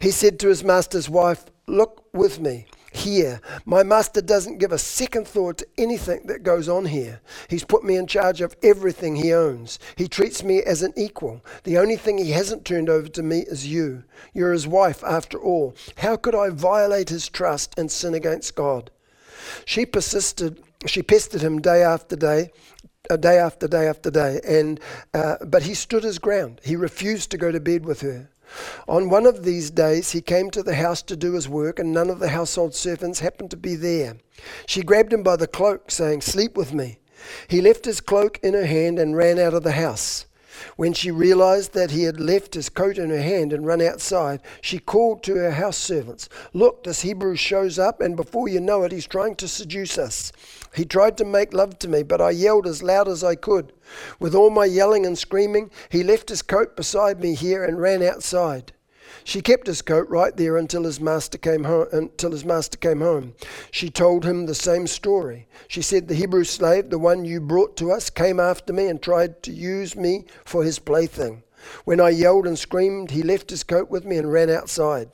He 0.00 0.12
said 0.12 0.38
to 0.40 0.48
his 0.48 0.62
master's 0.62 1.10
wife, 1.10 1.46
Look 1.66 2.04
with 2.12 2.38
me 2.38 2.66
here. 2.96 3.40
My 3.64 3.82
master 3.82 4.20
doesn't 4.20 4.58
give 4.58 4.72
a 4.72 4.78
second 4.78 5.28
thought 5.28 5.58
to 5.58 5.66
anything 5.78 6.22
that 6.26 6.42
goes 6.42 6.68
on 6.68 6.86
here. 6.86 7.20
He's 7.48 7.64
put 7.64 7.84
me 7.84 7.96
in 7.96 8.06
charge 8.06 8.40
of 8.40 8.56
everything 8.62 9.16
he 9.16 9.32
owns. 9.32 9.78
He 9.96 10.08
treats 10.08 10.42
me 10.42 10.62
as 10.62 10.82
an 10.82 10.92
equal. 10.96 11.44
The 11.64 11.78
only 11.78 11.96
thing 11.96 12.18
he 12.18 12.32
hasn't 12.32 12.64
turned 12.64 12.88
over 12.88 13.08
to 13.08 13.22
me 13.22 13.40
is 13.40 13.66
you. 13.66 14.04
You're 14.32 14.52
his 14.52 14.66
wife, 14.66 15.02
after 15.04 15.38
all. 15.38 15.74
How 15.98 16.16
could 16.16 16.34
I 16.34 16.50
violate 16.50 17.08
his 17.08 17.28
trust 17.28 17.78
and 17.78 17.90
sin 17.90 18.14
against 18.14 18.54
God? 18.54 18.90
She 19.64 19.86
persisted. 19.86 20.62
She 20.86 21.02
pestered 21.02 21.42
him 21.42 21.60
day 21.60 21.82
after 21.82 22.16
day, 22.16 22.50
uh, 23.10 23.16
day 23.16 23.38
after 23.38 23.66
day 23.66 23.88
after 23.88 24.10
day, 24.10 24.40
and 24.46 24.78
uh, 25.14 25.36
but 25.46 25.62
he 25.62 25.74
stood 25.74 26.04
his 26.04 26.18
ground. 26.18 26.60
He 26.64 26.76
refused 26.76 27.30
to 27.30 27.38
go 27.38 27.50
to 27.50 27.60
bed 27.60 27.84
with 27.84 28.00
her. 28.02 28.28
On 28.88 29.10
one 29.10 29.26
of 29.26 29.44
these 29.44 29.70
days, 29.70 30.12
he 30.12 30.20
came 30.20 30.50
to 30.50 30.62
the 30.62 30.74
house 30.74 31.02
to 31.02 31.16
do 31.16 31.32
his 31.32 31.48
work, 31.48 31.78
and 31.78 31.92
none 31.92 32.10
of 32.10 32.18
the 32.18 32.28
household 32.28 32.74
servants 32.74 33.20
happened 33.20 33.50
to 33.50 33.56
be 33.56 33.74
there. 33.74 34.16
She 34.66 34.82
grabbed 34.82 35.12
him 35.12 35.22
by 35.22 35.36
the 35.36 35.46
cloak, 35.46 35.90
saying, 35.90 36.20
Sleep 36.22 36.56
with 36.56 36.72
me. 36.72 36.98
He 37.48 37.60
left 37.60 37.84
his 37.84 38.00
cloak 38.00 38.38
in 38.42 38.54
her 38.54 38.66
hand 38.66 38.98
and 38.98 39.16
ran 39.16 39.38
out 39.38 39.54
of 39.54 39.62
the 39.62 39.72
house. 39.72 40.26
When 40.76 40.94
she 40.94 41.10
realized 41.10 41.74
that 41.74 41.90
he 41.90 42.04
had 42.04 42.18
left 42.18 42.54
his 42.54 42.68
coat 42.68 42.98
in 42.98 43.10
her 43.10 43.20
hand 43.20 43.52
and 43.52 43.66
run 43.66 43.82
outside, 43.82 44.40
she 44.60 44.78
called 44.78 45.22
to 45.24 45.34
her 45.34 45.50
house 45.52 45.76
servants, 45.76 46.28
Look, 46.52 46.84
this 46.84 47.02
Hebrew 47.02 47.36
shows 47.36 47.78
up, 47.78 48.00
and 48.00 48.16
before 48.16 48.48
you 48.48 48.60
know 48.60 48.82
it, 48.84 48.92
he's 48.92 49.06
trying 49.06 49.34
to 49.36 49.48
seduce 49.48 49.98
us. 49.98 50.32
He 50.76 50.84
tried 50.84 51.16
to 51.16 51.24
make 51.24 51.54
love 51.54 51.78
to 51.78 51.88
me, 51.88 52.02
but 52.02 52.20
I 52.20 52.30
yelled 52.30 52.66
as 52.66 52.82
loud 52.82 53.08
as 53.08 53.24
I 53.24 53.34
could. 53.34 53.72
With 54.20 54.34
all 54.34 54.50
my 54.50 54.66
yelling 54.66 55.06
and 55.06 55.16
screaming, 55.16 55.70
he 55.88 56.02
left 56.02 56.28
his 56.28 56.42
coat 56.42 56.76
beside 56.76 57.18
me 57.18 57.34
here 57.34 57.64
and 57.64 57.80
ran 57.80 58.02
outside. 58.02 58.74
She 59.24 59.40
kept 59.40 59.66
his 59.66 59.80
coat 59.80 60.06
right 60.10 60.36
there 60.36 60.58
until 60.58 60.84
his 60.84 61.00
master 61.00 61.38
came 61.38 61.64
home. 61.64 61.86
Until 61.92 62.32
his 62.32 62.44
master 62.44 62.76
came 62.76 63.00
home, 63.00 63.34
she 63.70 63.88
told 63.88 64.24
him 64.24 64.44
the 64.44 64.54
same 64.54 64.86
story. 64.86 65.48
She 65.66 65.80
said, 65.80 66.08
"The 66.08 66.14
Hebrew 66.14 66.44
slave, 66.44 66.90
the 66.90 66.98
one 66.98 67.24
you 67.24 67.40
brought 67.40 67.76
to 67.78 67.90
us, 67.90 68.10
came 68.10 68.38
after 68.38 68.74
me 68.74 68.86
and 68.86 69.00
tried 69.00 69.42
to 69.44 69.52
use 69.52 69.96
me 69.96 70.26
for 70.44 70.62
his 70.62 70.78
plaything. 70.78 71.42
When 71.84 72.00
I 72.00 72.10
yelled 72.10 72.46
and 72.46 72.58
screamed, 72.58 73.12
he 73.12 73.22
left 73.22 73.48
his 73.48 73.64
coat 73.64 73.90
with 73.90 74.04
me 74.04 74.18
and 74.18 74.30
ran 74.30 74.50
outside." 74.50 75.08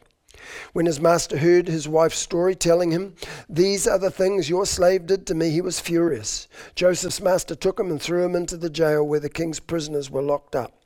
When 0.73 0.87
his 0.87 1.01
master 1.01 1.39
heard 1.39 1.69
his 1.69 1.89
wife's 1.89 2.19
story, 2.19 2.55
telling 2.55 2.91
him, 2.91 3.15
These 3.49 3.87
are 3.87 3.99
the 3.99 4.11
things 4.11 4.49
your 4.49 4.67
slave 4.67 5.07
did 5.07 5.27
to 5.27 5.35
me, 5.35 5.51
he 5.51 5.61
was 5.61 5.81
furious. 5.81 6.49
Joseph's 6.75 7.21
master 7.21 7.55
took 7.55 7.79
him 7.79 7.91
and 7.91 8.01
threw 8.01 8.25
him 8.25 8.35
into 8.35 8.57
the 8.57 8.71
jail 8.71 9.07
where 9.07 9.21
the 9.21 9.29
king's 9.29 9.61
prisoners 9.61 10.11
were 10.11 10.23
locked 10.23 10.55
up. 10.57 10.83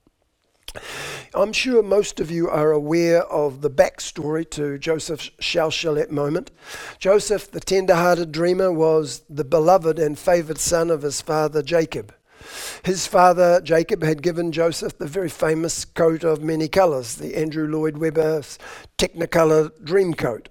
I'm 1.34 1.52
sure 1.52 1.82
most 1.82 2.18
of 2.18 2.30
you 2.30 2.48
are 2.48 2.72
aware 2.72 3.22
of 3.24 3.60
the 3.60 3.70
backstory 3.70 4.48
to 4.50 4.78
Joseph's 4.78 5.30
Shalshelet 5.38 6.10
moment. 6.10 6.50
Joseph, 6.98 7.50
the 7.50 7.60
tender 7.60 7.94
hearted 7.94 8.32
dreamer, 8.32 8.72
was 8.72 9.22
the 9.28 9.44
beloved 9.44 9.98
and 9.98 10.18
favored 10.18 10.58
son 10.58 10.90
of 10.90 11.02
his 11.02 11.20
father 11.20 11.62
Jacob. 11.62 12.14
His 12.84 13.06
father 13.06 13.60
Jacob 13.60 14.02
had 14.02 14.22
given 14.22 14.52
Joseph 14.52 14.98
the 14.98 15.06
very 15.06 15.28
famous 15.28 15.84
coat 15.84 16.24
of 16.24 16.42
many 16.42 16.68
colours, 16.68 17.16
the 17.16 17.36
Andrew 17.36 17.66
Lloyd 17.66 17.98
Webber's 17.98 18.58
Technicolor 18.98 19.72
dream 19.84 20.14
coat. 20.14 20.48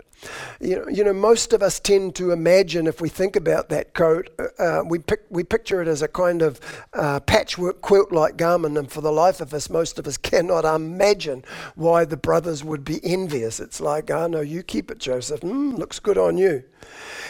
You 0.60 0.78
know, 0.78 0.88
you 0.88 1.04
know, 1.04 1.14
most 1.14 1.54
of 1.54 1.62
us 1.62 1.80
tend 1.80 2.16
to 2.16 2.32
imagine, 2.32 2.88
if 2.88 3.02
we 3.02 3.10
think 3.10 3.36
about 3.36 3.70
that 3.70 3.94
coat, 3.94 4.30
uh, 4.40 4.62
uh, 4.62 4.84
we, 4.84 5.00
pic- 5.00 5.26
we 5.30 5.44
picture 5.44 5.82
it 5.82 5.88
as 5.88 6.02
a 6.02 6.08
kind 6.08 6.42
of 6.42 6.60
uh, 6.94 7.20
patchwork 7.20 7.82
quilt 7.82 8.12
like 8.12 8.38
garment, 8.38 8.78
and 8.78 8.92
for 8.92 9.02
the 9.02 9.12
life 9.12 9.42
of 9.42 9.54
us, 9.54 9.70
most 9.70 10.00
of 10.00 10.08
us 10.08 10.18
cannot 10.32 10.66
imagine 10.66 11.44
why 11.76 12.06
the 12.06 12.18
brothers 12.18 12.64
would 12.64 12.84
be 12.84 13.00
envious. 13.04 13.60
It's 13.60 13.80
like, 13.80 14.10
oh 14.10 14.28
no, 14.28 14.42
you 14.42 14.64
keep 14.64 14.90
it, 14.90 15.00
Joseph. 15.00 15.42
Mm, 15.42 15.78
looks 15.78 16.00
good 16.00 16.18
on 16.18 16.38
you. 16.38 16.64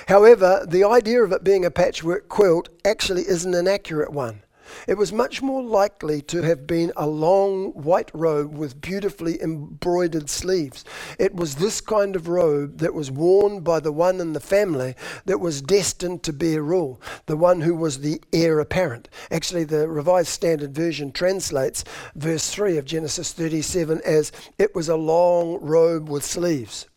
However, 0.07 0.65
the 0.67 0.84
idea 0.84 1.24
of 1.24 1.31
it 1.31 1.43
being 1.43 1.65
a 1.65 1.72
patchwork 1.72 2.29
quilt 2.29 2.69
actually 2.86 3.24
isn't 3.27 3.53
an 3.53 3.67
accurate 3.67 4.12
one. 4.12 4.41
It 4.88 4.98
was 4.98 5.12
much 5.12 5.41
more 5.41 5.63
likely 5.63 6.22
to 6.24 6.41
have 6.41 6.67
been 6.67 6.91
a 6.96 7.08
long 7.08 7.72
white 7.74 8.12
robe 8.13 8.55
with 8.55 8.82
beautifully 8.82 9.41
embroidered 9.41 10.29
sleeves. 10.29 10.86
It 11.20 11.36
was 11.36 11.55
this 11.55 11.82
kind 11.82 12.15
of 12.15 12.27
robe 12.27 12.77
that 12.79 12.94
was 12.94 13.12
worn 13.12 13.62
by 13.62 13.79
the 13.79 13.91
one 13.91 14.20
in 14.20 14.34
the 14.34 14.39
family 14.39 14.96
that 15.25 15.39
was 15.39 15.62
destined 15.62 16.24
to 16.24 16.34
bear 16.34 16.62
rule, 16.62 17.01
the 17.25 17.38
one 17.38 17.62
who 17.62 17.75
was 17.75 18.00
the 18.00 18.22
heir 18.32 18.60
apparent. 18.60 19.10
Actually, 19.32 19.63
the 19.63 19.88
Revised 19.88 20.29
Standard 20.29 20.74
Version 20.74 21.12
translates 21.12 21.84
verse 22.15 22.50
3 22.50 22.77
of 22.77 22.86
Genesis 22.86 23.34
37 23.34 24.01
as 24.05 24.32
it 24.58 24.75
was 24.75 24.89
a 24.89 24.96
long 24.96 25.60
robe 25.62 26.10
with 26.10 26.24
sleeves. 26.24 26.88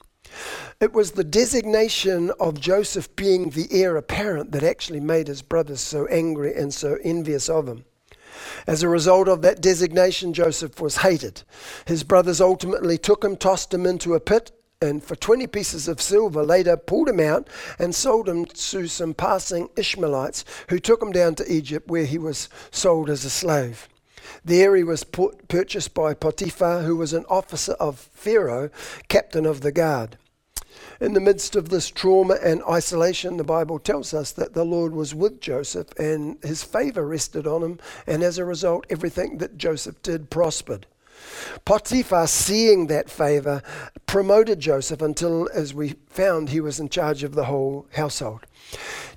It 0.80 0.92
was 0.92 1.12
the 1.12 1.24
designation 1.24 2.30
of 2.38 2.60
Joseph 2.60 3.14
being 3.16 3.50
the 3.50 3.66
heir 3.70 3.96
apparent 3.96 4.52
that 4.52 4.62
actually 4.62 5.00
made 5.00 5.28
his 5.28 5.42
brothers 5.42 5.80
so 5.80 6.06
angry 6.06 6.54
and 6.54 6.72
so 6.72 6.98
envious 7.02 7.48
of 7.48 7.66
him. 7.66 7.84
As 8.66 8.82
a 8.82 8.88
result 8.88 9.28
of 9.28 9.42
that 9.42 9.60
designation, 9.60 10.32
Joseph 10.32 10.80
was 10.80 10.98
hated. 10.98 11.42
His 11.86 12.04
brothers 12.04 12.40
ultimately 12.40 12.98
took 12.98 13.24
him, 13.24 13.36
tossed 13.36 13.72
him 13.74 13.86
into 13.86 14.14
a 14.14 14.20
pit, 14.20 14.52
and 14.80 15.02
for 15.02 15.16
20 15.16 15.46
pieces 15.48 15.88
of 15.88 16.00
silver 16.00 16.44
later 16.44 16.76
pulled 16.76 17.08
him 17.08 17.18
out 17.18 17.48
and 17.78 17.94
sold 17.94 18.28
him 18.28 18.44
to 18.44 18.86
some 18.86 19.14
passing 19.14 19.68
Ishmaelites 19.76 20.44
who 20.68 20.78
took 20.78 21.02
him 21.02 21.10
down 21.10 21.34
to 21.36 21.52
Egypt 21.52 21.88
where 21.88 22.04
he 22.04 22.18
was 22.18 22.48
sold 22.70 23.10
as 23.10 23.24
a 23.24 23.30
slave. 23.30 23.88
There 24.44 24.76
he 24.76 24.84
was 24.84 25.04
put, 25.04 25.48
purchased 25.48 25.94
by 25.94 26.14
Potiphar, 26.14 26.82
who 26.82 26.96
was 26.96 27.12
an 27.12 27.24
officer 27.28 27.72
of 27.74 27.98
Pharaoh, 27.98 28.70
captain 29.08 29.46
of 29.46 29.60
the 29.60 29.72
guard. 29.72 30.16
In 31.00 31.14
the 31.14 31.20
midst 31.20 31.56
of 31.56 31.68
this 31.68 31.90
trauma 31.90 32.38
and 32.42 32.62
isolation, 32.68 33.36
the 33.36 33.44
Bible 33.44 33.78
tells 33.78 34.12
us 34.12 34.32
that 34.32 34.54
the 34.54 34.64
Lord 34.64 34.92
was 34.92 35.14
with 35.14 35.40
Joseph 35.40 35.88
and 35.98 36.38
his 36.42 36.64
favor 36.64 37.06
rested 37.06 37.46
on 37.46 37.62
him, 37.62 37.78
and 38.06 38.22
as 38.22 38.38
a 38.38 38.44
result, 38.44 38.86
everything 38.90 39.38
that 39.38 39.58
Joseph 39.58 40.02
did 40.02 40.30
prospered. 40.30 40.86
Potiphar, 41.64 42.26
seeing 42.26 42.86
that 42.86 43.10
favor, 43.10 43.62
promoted 44.06 44.60
Joseph 44.60 45.02
until, 45.02 45.48
as 45.52 45.74
we 45.74 45.94
found, 46.08 46.48
he 46.48 46.60
was 46.60 46.80
in 46.80 46.88
charge 46.88 47.22
of 47.22 47.34
the 47.34 47.44
whole 47.44 47.86
household. 47.94 48.46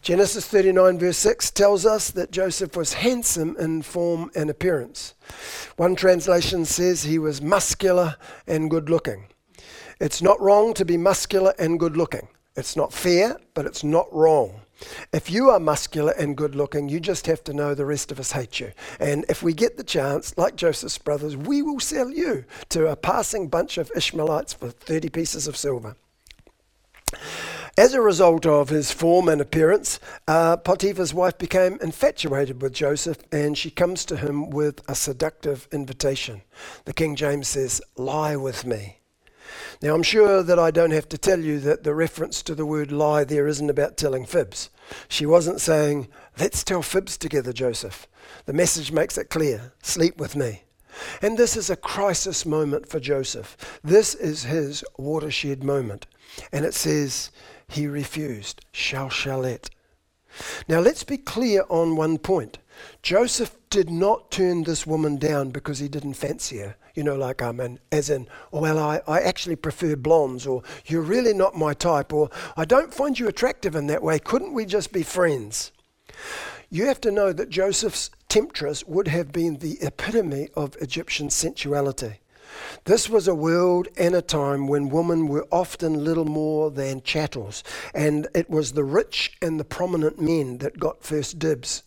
Genesis 0.01 0.47
39, 0.47 0.99
verse 0.99 1.17
6 1.17 1.51
tells 1.51 1.85
us 1.85 2.09
that 2.11 2.31
Joseph 2.31 2.75
was 2.75 2.93
handsome 2.93 3.55
in 3.59 3.81
form 3.81 4.31
and 4.35 4.49
appearance. 4.49 5.13
One 5.77 5.95
translation 5.95 6.65
says 6.65 7.03
he 7.03 7.19
was 7.19 7.41
muscular 7.41 8.15
and 8.47 8.69
good 8.69 8.89
looking. 8.89 9.27
It's 9.99 10.21
not 10.21 10.41
wrong 10.41 10.73
to 10.73 10.85
be 10.85 10.97
muscular 10.97 11.53
and 11.59 11.79
good 11.79 11.95
looking. 11.95 12.27
It's 12.55 12.75
not 12.75 12.91
fair, 12.91 13.37
but 13.53 13.65
it's 13.65 13.83
not 13.83 14.11
wrong. 14.11 14.61
If 15.13 15.29
you 15.29 15.49
are 15.49 15.59
muscular 15.59 16.13
and 16.13 16.37
good 16.37 16.55
looking, 16.55 16.89
you 16.89 16.99
just 16.99 17.27
have 17.27 17.43
to 17.45 17.53
know 17.53 17.73
the 17.73 17.85
rest 17.85 18.11
of 18.11 18.19
us 18.19 18.31
hate 18.31 18.59
you. 18.59 18.71
And 18.99 19.25
if 19.29 19.43
we 19.43 19.53
get 19.53 19.77
the 19.77 19.83
chance, 19.83 20.37
like 20.37 20.55
Joseph's 20.55 20.97
brothers, 20.97 21.35
we 21.35 21.61
will 21.61 21.79
sell 21.79 22.09
you 22.09 22.45
to 22.69 22.87
a 22.87 22.95
passing 22.95 23.47
bunch 23.47 23.77
of 23.77 23.91
Ishmaelites 23.95 24.53
for 24.53 24.69
30 24.69 25.09
pieces 25.09 25.47
of 25.47 25.57
silver. 25.57 25.95
As 27.77 27.93
a 27.93 28.01
result 28.01 28.45
of 28.45 28.69
his 28.69 28.91
form 28.91 29.29
and 29.29 29.39
appearance, 29.39 29.99
uh, 30.27 30.57
Potiphar's 30.57 31.13
wife 31.13 31.37
became 31.37 31.79
infatuated 31.81 32.61
with 32.61 32.73
Joseph 32.73 33.19
and 33.31 33.57
she 33.57 33.71
comes 33.71 34.03
to 34.05 34.17
him 34.17 34.49
with 34.49 34.81
a 34.89 34.95
seductive 34.95 35.67
invitation. 35.71 36.41
The 36.85 36.93
King 36.93 37.15
James 37.15 37.47
says, 37.47 37.81
Lie 37.95 38.35
with 38.35 38.65
me. 38.65 39.00
Now, 39.83 39.95
I'm 39.95 40.03
sure 40.03 40.43
that 40.43 40.59
I 40.59 40.69
don't 40.69 40.91
have 40.91 41.09
to 41.09 41.17
tell 41.17 41.39
you 41.39 41.59
that 41.61 41.83
the 41.83 41.95
reference 41.95 42.43
to 42.43 42.53
the 42.53 42.67
word 42.67 42.91
lie 42.91 43.23
there 43.23 43.47
isn't 43.47 43.69
about 43.69 43.97
telling 43.97 44.27
fibs. 44.27 44.69
She 45.07 45.25
wasn't 45.25 45.59
saying, 45.59 46.07
Let's 46.39 46.63
tell 46.63 46.83
fibs 46.83 47.17
together, 47.17 47.51
Joseph. 47.51 48.07
The 48.45 48.53
message 48.53 48.91
makes 48.91 49.17
it 49.17 49.31
clear 49.31 49.73
sleep 49.81 50.17
with 50.17 50.35
me. 50.35 50.63
And 51.19 51.35
this 51.35 51.57
is 51.57 51.71
a 51.71 51.75
crisis 51.75 52.45
moment 52.45 52.87
for 52.87 52.99
Joseph. 52.99 53.79
This 53.83 54.13
is 54.13 54.43
his 54.43 54.83
watershed 54.99 55.63
moment. 55.63 56.05
And 56.51 56.63
it 56.63 56.75
says, 56.75 57.31
He 57.67 57.87
refused, 57.87 58.63
Shall, 58.71 59.09
shall 59.09 59.43
it. 59.43 59.71
Now, 60.67 60.79
let's 60.79 61.03
be 61.03 61.17
clear 61.17 61.63
on 61.69 61.95
one 61.95 62.19
point. 62.19 62.59
Joseph 63.01 63.55
did 63.69 63.89
not 63.89 64.31
turn 64.31 64.63
this 64.63 64.85
woman 64.85 65.17
down 65.17 65.51
because 65.51 65.79
he 65.79 65.87
didn't 65.87 66.13
fancy 66.13 66.59
her 66.59 66.75
you 66.95 67.03
know, 67.03 67.15
like 67.15 67.41
um, 67.41 67.59
and 67.59 67.79
as 67.91 68.09
in, 68.09 68.27
well, 68.51 68.77
I, 68.77 69.01
I 69.07 69.19
actually 69.21 69.55
prefer 69.55 69.95
blondes, 69.95 70.45
or 70.45 70.63
you're 70.85 71.01
really 71.01 71.33
not 71.33 71.55
my 71.55 71.73
type, 71.73 72.13
or 72.13 72.29
I 72.57 72.65
don't 72.65 72.93
find 72.93 73.17
you 73.17 73.27
attractive 73.27 73.75
in 73.75 73.87
that 73.87 74.03
way. 74.03 74.19
Couldn't 74.19 74.53
we 74.53 74.65
just 74.65 74.91
be 74.91 75.03
friends? 75.03 75.71
You 76.69 76.85
have 76.85 77.01
to 77.01 77.11
know 77.11 77.33
that 77.33 77.49
Joseph's 77.49 78.11
temptress 78.29 78.85
would 78.85 79.07
have 79.07 79.31
been 79.31 79.57
the 79.57 79.77
epitome 79.81 80.49
of 80.55 80.75
Egyptian 80.81 81.29
sensuality. 81.29 82.19
This 82.83 83.09
was 83.09 83.27
a 83.27 83.35
world 83.35 83.87
and 83.97 84.13
a 84.13 84.21
time 84.21 84.67
when 84.67 84.89
women 84.89 85.27
were 85.27 85.47
often 85.51 86.03
little 86.03 86.25
more 86.25 86.69
than 86.69 87.01
chattels, 87.01 87.63
and 87.93 88.27
it 88.35 88.49
was 88.49 88.73
the 88.73 88.83
rich 88.83 89.37
and 89.41 89.59
the 89.59 89.65
prominent 89.65 90.21
men 90.21 90.57
that 90.57 90.79
got 90.79 91.03
first 91.03 91.39
dibs 91.39 91.83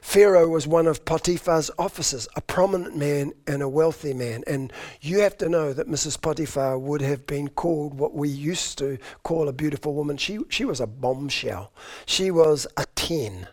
Pharaoh 0.00 0.48
was 0.48 0.66
one 0.66 0.86
of 0.86 1.04
Potiphar's 1.04 1.70
officers, 1.78 2.28
a 2.36 2.40
prominent 2.40 2.96
man 2.96 3.32
and 3.46 3.62
a 3.62 3.68
wealthy 3.68 4.14
man. 4.14 4.44
And 4.46 4.72
you 5.00 5.20
have 5.20 5.36
to 5.38 5.48
know 5.48 5.72
that 5.72 5.88
Mrs. 5.88 6.20
Potiphar 6.20 6.78
would 6.78 7.00
have 7.00 7.26
been 7.26 7.48
called 7.48 7.94
what 7.94 8.14
we 8.14 8.28
used 8.28 8.78
to 8.78 8.98
call 9.22 9.48
a 9.48 9.52
beautiful 9.52 9.94
woman. 9.94 10.16
She, 10.16 10.38
she 10.48 10.64
was 10.64 10.80
a 10.80 10.86
bombshell, 10.86 11.72
she 12.06 12.30
was 12.30 12.66
a 12.76 12.84
10. 12.94 13.48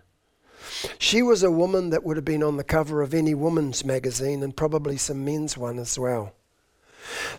She 0.98 1.22
was 1.22 1.44
a 1.44 1.52
woman 1.52 1.92
that 1.92 2.04
would 2.04 2.18
have 2.18 2.26
been 2.26 2.44
on 2.44 2.58
the 2.58 2.64
cover 2.64 3.02
of 3.02 3.14
any 3.14 3.34
woman's 3.34 3.86
magazine 3.86 4.44
and 4.44 4.56
probably 4.56 4.98
some 4.98 5.24
men's 5.24 5.58
one 5.58 5.80
as 5.80 5.98
well. 5.98 6.34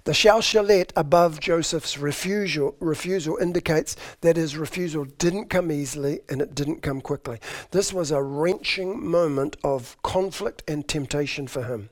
The 0.05 0.13
Shalshelet 0.13 0.93
above 0.97 1.41
Joseph's 1.41 1.99
refusal, 1.99 2.77
refusal 2.81 3.37
indicates 3.39 3.97
that 4.21 4.37
his 4.37 4.57
refusal 4.57 5.05
didn't 5.05 5.51
come 5.51 5.73
easily 5.73 6.21
and 6.29 6.41
it 6.41 6.55
didn't 6.55 6.83
come 6.83 7.01
quickly. 7.01 7.41
This 7.71 7.93
was 7.93 8.11
a 8.11 8.23
wrenching 8.23 9.05
moment 9.05 9.57
of 9.65 9.97
conflict 10.03 10.63
and 10.69 10.87
temptation 10.87 11.47
for 11.47 11.65
him. 11.65 11.91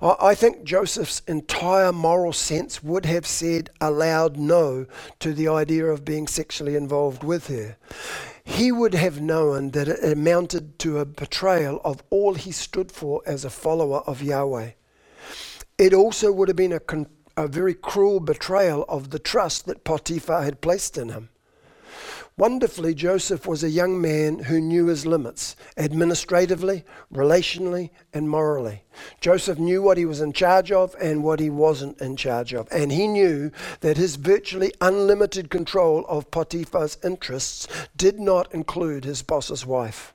I 0.00 0.34
think 0.34 0.64
Joseph's 0.64 1.22
entire 1.28 1.92
moral 1.92 2.32
sense 2.32 2.82
would 2.82 3.06
have 3.06 3.26
said 3.26 3.70
a 3.80 3.92
loud 3.92 4.36
no 4.36 4.86
to 5.20 5.32
the 5.32 5.46
idea 5.46 5.86
of 5.86 6.04
being 6.04 6.26
sexually 6.26 6.74
involved 6.74 7.22
with 7.22 7.46
her. 7.46 7.76
he 8.44 8.72
would 8.72 8.94
have 8.94 9.20
known 9.20 9.70
that 9.70 9.88
it 9.88 10.02
amounted 10.04 10.78
to 10.80 10.98
a 10.98 11.04
betrayal 11.04 11.80
of 11.84 12.02
all 12.10 12.34
he 12.34 12.50
stood 12.50 12.90
for 12.90 13.22
as 13.26 13.44
a 13.44 13.50
follower 13.50 14.00
of 14.00 14.22
Yahweh. 14.22 14.72
It 15.78 15.94
also 15.94 16.32
would 16.32 16.48
have 16.48 16.56
been 16.56 16.72
a, 16.72 16.80
con- 16.80 17.08
a 17.36 17.48
very 17.48 17.74
cruel 17.74 18.20
betrayal 18.20 18.84
of 18.88 19.10
the 19.10 19.18
trust 19.18 19.66
that 19.66 19.84
Potiphar 19.84 20.42
had 20.42 20.60
placed 20.60 20.98
in 20.98 21.08
him. 21.08 21.28
Wonderfully, 22.38 22.94
Joseph 22.94 23.46
was 23.46 23.62
a 23.62 23.68
young 23.68 24.00
man 24.00 24.38
who 24.38 24.58
knew 24.58 24.86
his 24.86 25.04
limits 25.04 25.54
administratively, 25.76 26.82
relationally, 27.12 27.90
and 28.14 28.28
morally. 28.28 28.84
Joseph 29.20 29.58
knew 29.58 29.82
what 29.82 29.98
he 29.98 30.06
was 30.06 30.22
in 30.22 30.32
charge 30.32 30.72
of 30.72 30.96
and 30.98 31.22
what 31.22 31.40
he 31.40 31.50
wasn't 31.50 32.00
in 32.00 32.16
charge 32.16 32.54
of. 32.54 32.68
And 32.72 32.90
he 32.90 33.06
knew 33.06 33.50
that 33.80 33.98
his 33.98 34.16
virtually 34.16 34.72
unlimited 34.80 35.50
control 35.50 36.06
of 36.08 36.30
Potiphar's 36.30 36.96
interests 37.04 37.68
did 37.94 38.18
not 38.18 38.52
include 38.54 39.04
his 39.04 39.22
boss's 39.22 39.66
wife. 39.66 40.14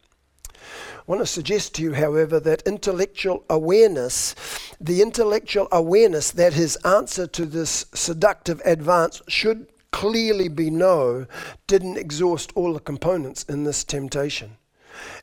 Want 1.07 1.21
to 1.21 1.25
suggest 1.25 1.73
to 1.75 1.81
you, 1.81 1.93
however, 1.93 2.37
that 2.41 2.63
intellectual 2.67 3.45
awareness, 3.49 4.35
the 4.79 5.01
intellectual 5.01 5.69
awareness 5.71 6.31
that 6.31 6.53
his 6.53 6.75
answer 6.77 7.25
to 7.27 7.45
this 7.45 7.85
seductive 7.93 8.61
advance 8.65 9.21
should 9.29 9.67
clearly 9.91 10.49
be 10.49 10.69
no 10.69 11.25
didn't 11.65 11.97
exhaust 11.97 12.51
all 12.55 12.73
the 12.73 12.81
components 12.81 13.43
in 13.43 13.63
this 13.63 13.85
temptation. 13.85 14.57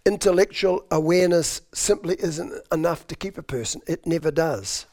Intellectual 0.07 0.87
awareness 0.91 1.61
simply 1.75 2.17
isn't 2.19 2.55
enough 2.73 3.07
to 3.09 3.15
keep 3.15 3.37
a 3.37 3.43
person, 3.43 3.83
it 3.87 4.07
never 4.07 4.31
does. 4.31 4.87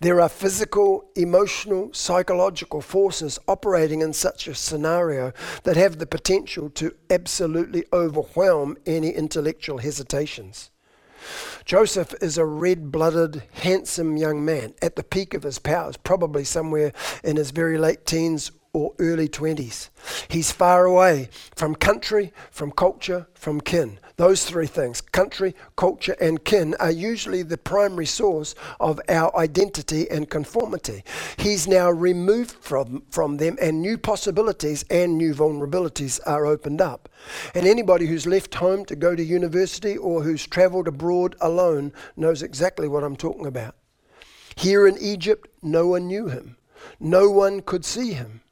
There 0.00 0.20
are 0.20 0.28
physical, 0.28 1.04
emotional, 1.14 1.90
psychological 1.92 2.80
forces 2.80 3.38
operating 3.48 4.02
in 4.02 4.12
such 4.12 4.46
a 4.46 4.54
scenario 4.54 5.32
that 5.64 5.76
have 5.76 5.98
the 5.98 6.06
potential 6.06 6.70
to 6.70 6.94
absolutely 7.10 7.84
overwhelm 7.92 8.76
any 8.86 9.10
intellectual 9.10 9.78
hesitations. 9.78 10.70
Joseph 11.64 12.14
is 12.20 12.36
a 12.36 12.44
red 12.44 12.92
blooded, 12.92 13.44
handsome 13.52 14.16
young 14.16 14.44
man 14.44 14.74
at 14.82 14.96
the 14.96 15.02
peak 15.02 15.32
of 15.32 15.42
his 15.42 15.58
powers, 15.58 15.96
probably 15.96 16.44
somewhere 16.44 16.92
in 17.22 17.36
his 17.36 17.50
very 17.50 17.78
late 17.78 18.04
teens 18.04 18.50
or 18.74 18.92
early 18.98 19.28
20s. 19.28 19.88
He's 20.28 20.52
far 20.52 20.84
away 20.84 21.30
from 21.56 21.74
country, 21.74 22.32
from 22.50 22.72
culture, 22.72 23.26
from 23.34 23.60
kin. 23.60 23.98
Those 24.16 24.44
three 24.44 24.66
things, 24.68 25.00
country, 25.00 25.56
culture, 25.74 26.16
and 26.20 26.44
kin, 26.44 26.76
are 26.78 26.90
usually 26.90 27.42
the 27.42 27.58
primary 27.58 28.06
source 28.06 28.54
of 28.78 29.00
our 29.08 29.36
identity 29.36 30.08
and 30.08 30.30
conformity. 30.30 31.02
He's 31.36 31.66
now 31.66 31.90
removed 31.90 32.52
from, 32.52 33.02
from 33.10 33.38
them, 33.38 33.56
and 33.60 33.80
new 33.80 33.98
possibilities 33.98 34.84
and 34.88 35.18
new 35.18 35.34
vulnerabilities 35.34 36.20
are 36.26 36.46
opened 36.46 36.80
up. 36.80 37.08
And 37.54 37.66
anybody 37.66 38.06
who's 38.06 38.26
left 38.26 38.54
home 38.54 38.84
to 38.84 38.94
go 38.94 39.16
to 39.16 39.24
university 39.24 39.96
or 39.96 40.22
who's 40.22 40.46
traveled 40.46 40.86
abroad 40.86 41.34
alone 41.40 41.92
knows 42.16 42.42
exactly 42.42 42.86
what 42.86 43.02
I'm 43.02 43.16
talking 43.16 43.46
about. 43.46 43.74
Here 44.56 44.86
in 44.86 44.96
Egypt, 44.98 45.48
no 45.60 45.88
one 45.88 46.06
knew 46.06 46.28
him, 46.28 46.56
no 47.00 47.30
one 47.30 47.62
could 47.62 47.84
see 47.84 48.12
him. 48.12 48.42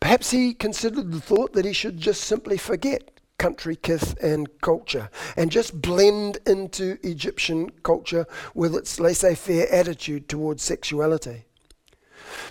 Perhaps 0.00 0.30
he 0.30 0.54
considered 0.54 1.12
the 1.12 1.20
thought 1.20 1.52
that 1.52 1.64
he 1.64 1.72
should 1.72 1.98
just 1.98 2.22
simply 2.22 2.56
forget 2.56 3.10
country, 3.38 3.74
kith, 3.74 4.22
and 4.22 4.60
culture 4.60 5.08
and 5.34 5.50
just 5.50 5.80
blend 5.80 6.38
into 6.46 6.98
Egyptian 7.02 7.70
culture 7.82 8.26
with 8.54 8.74
its 8.74 9.00
laissez 9.00 9.34
faire 9.34 9.66
attitude 9.72 10.28
towards 10.28 10.62
sexuality. 10.62 11.44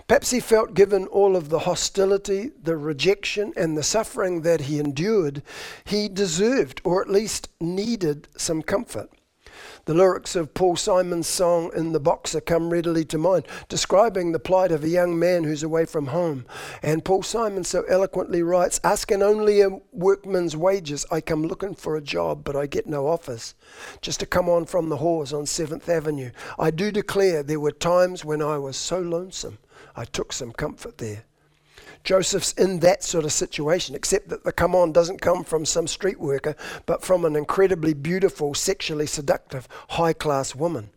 Perhaps 0.07 0.31
he 0.31 0.39
felt 0.39 0.73
given 0.73 1.05
all 1.07 1.35
of 1.35 1.49
the 1.49 1.59
hostility, 1.59 2.51
the 2.61 2.75
rejection, 2.75 3.53
and 3.55 3.77
the 3.77 3.83
suffering 3.83 4.41
that 4.41 4.61
he 4.61 4.79
endured, 4.79 5.43
he 5.85 6.09
deserved 6.09 6.81
or 6.83 7.01
at 7.01 7.09
least 7.09 7.49
needed 7.59 8.27
some 8.35 8.61
comfort. 8.63 9.11
The 9.89 9.95
lyrics 9.95 10.35
of 10.35 10.53
Paul 10.53 10.75
Simon's 10.75 11.25
song 11.25 11.71
In 11.75 11.93
the 11.93 11.99
Boxer 11.99 12.41
come 12.41 12.69
readily 12.69 13.03
to 13.05 13.17
mind, 13.17 13.47
describing 13.69 14.31
the 14.31 14.37
plight 14.37 14.71
of 14.71 14.83
a 14.83 14.87
young 14.87 15.17
man 15.17 15.45
who's 15.45 15.63
away 15.63 15.85
from 15.85 16.05
home. 16.05 16.45
And 16.83 17.03
Paul 17.03 17.23
Simon 17.23 17.63
so 17.63 17.81
eloquently 17.89 18.43
writes 18.43 18.79
Asking 18.83 19.23
only 19.23 19.61
a 19.61 19.79
workman's 19.91 20.55
wages, 20.55 21.07
I 21.09 21.21
come 21.21 21.41
looking 21.41 21.73
for 21.73 21.95
a 21.95 22.03
job, 22.03 22.43
but 22.43 22.55
I 22.55 22.67
get 22.67 22.85
no 22.85 23.07
offers. 23.07 23.55
Just 23.99 24.19
to 24.19 24.27
come 24.27 24.47
on 24.47 24.67
from 24.67 24.89
the 24.89 24.97
horse 24.97 25.33
on 25.33 25.45
7th 25.45 25.89
Avenue. 25.89 26.29
I 26.59 26.69
do 26.69 26.91
declare 26.91 27.41
there 27.41 27.59
were 27.59 27.71
times 27.71 28.23
when 28.23 28.43
I 28.43 28.59
was 28.59 28.77
so 28.77 28.99
lonesome, 28.99 29.57
I 29.95 30.05
took 30.05 30.33
some 30.33 30.51
comfort 30.51 30.99
there. 30.99 31.23
Joseph's 32.03 32.53
in 32.53 32.79
that 32.79 33.03
sort 33.03 33.25
of 33.25 33.31
situation, 33.31 33.95
except 33.95 34.29
that 34.29 34.43
the 34.43 34.51
come 34.51 34.75
on 34.75 34.91
doesn't 34.91 35.21
come 35.21 35.43
from 35.43 35.65
some 35.65 35.87
street 35.87 36.19
worker, 36.19 36.55
but 36.85 37.03
from 37.03 37.25
an 37.25 37.35
incredibly 37.35 37.93
beautiful, 37.93 38.53
sexually 38.53 39.05
seductive, 39.05 39.67
high 39.89 40.13
class 40.13 40.55
woman. 40.55 40.89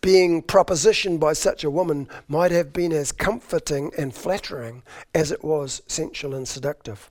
Being 0.00 0.42
propositioned 0.42 1.20
by 1.20 1.32
such 1.32 1.64
a 1.64 1.70
woman 1.70 2.08
might 2.28 2.50
have 2.50 2.72
been 2.72 2.92
as 2.92 3.12
comforting 3.12 3.92
and 3.98 4.14
flattering 4.14 4.82
as 5.14 5.30
it 5.30 5.44
was 5.44 5.82
sensual 5.86 6.34
and 6.34 6.48
seductive. 6.48 7.10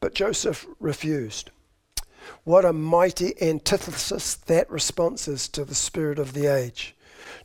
But 0.00 0.14
Joseph 0.14 0.66
refused. 0.80 1.50
What 2.44 2.64
a 2.64 2.72
mighty 2.72 3.40
antithesis 3.40 4.34
that 4.34 4.70
response 4.70 5.28
is 5.28 5.48
to 5.48 5.64
the 5.64 5.74
spirit 5.74 6.18
of 6.18 6.32
the 6.34 6.46
age. 6.46 6.94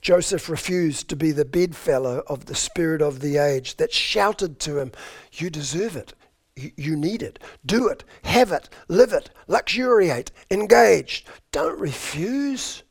Joseph 0.02 0.50
refused 0.50 1.10
to 1.10 1.15
be 1.15 1.32
the 1.32 1.46
bedfellow 1.46 2.24
of 2.28 2.46
the 2.46 2.56
spirit 2.56 3.02
of 3.02 3.19
the 3.19 3.38
age 3.38 3.78
that 3.78 3.93
shouted 3.93 4.60
to 4.62 4.80
him, 4.80 4.91
You 5.32 5.50
deserve 5.50 5.96
it. 5.96 6.13
You 6.56 6.96
need 6.96 7.24
it. 7.24 7.39
Do 7.65 7.88
it. 7.88 8.04
Have 8.24 8.52
it. 8.52 8.69
Live 8.88 9.12
it. 9.12 9.30
Luxuriate. 9.48 10.32
Engage. 10.52 11.26
Don't 11.52 11.80
refuse. 11.80 12.84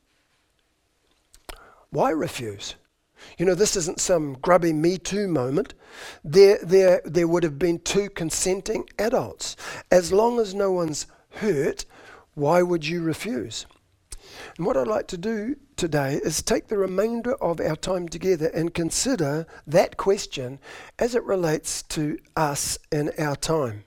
Why 1.91 2.11
refuse? 2.11 2.75
You 3.39 3.47
know, 3.47 3.55
this 3.55 3.77
isn't 3.77 4.01
some 4.01 4.35
grubby 4.35 4.73
Me 4.73 4.99
Too 4.99 5.29
moment. 5.29 5.75
There, 6.25 6.59
there, 6.63 7.03
there 7.05 7.29
would 7.29 7.45
have 7.45 7.59
been 7.59 7.79
two 7.79 8.11
consenting 8.11 8.89
adults. 8.99 9.57
As 9.91 10.13
long 10.13 10.41
as 10.41 10.55
no 10.55 10.73
one's 10.73 11.07
hurt, 11.31 11.85
why 12.35 12.63
would 12.63 12.87
you 12.87 13.03
refuse? 13.03 13.67
And 14.57 14.67
what 14.67 14.77
I'd 14.77 14.87
like 14.87 15.07
to 15.09 15.19
do 15.19 15.57
today 15.77 16.21
is 16.23 16.43
take 16.43 16.69
the 16.69 16.79
remainder 16.79 17.35
of 17.35 17.61
our 17.61 17.77
time 17.77 18.09
together 18.09 18.49
and 18.49 18.75
consider 18.75 19.47
that 19.67 19.97
question 19.97 20.59
as 20.99 21.15
it 21.15 21.25
relates 21.25 21.83
to 21.85 22.19
us 22.37 22.79
in 22.91 23.11
our 23.19 23.37
time. 23.37 23.85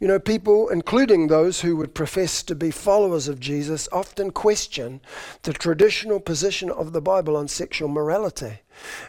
You 0.00 0.08
know, 0.08 0.18
people, 0.18 0.68
including 0.68 1.26
those 1.26 1.62
who 1.62 1.76
would 1.76 1.94
profess 1.94 2.42
to 2.44 2.54
be 2.54 2.70
followers 2.70 3.28
of 3.28 3.40
Jesus, 3.40 3.88
often 3.92 4.30
question 4.30 5.00
the 5.42 5.54
traditional 5.54 6.20
position 6.20 6.70
of 6.70 6.92
the 6.92 7.00
Bible 7.00 7.36
on 7.36 7.48
sexual 7.48 7.88
morality. 7.88 8.60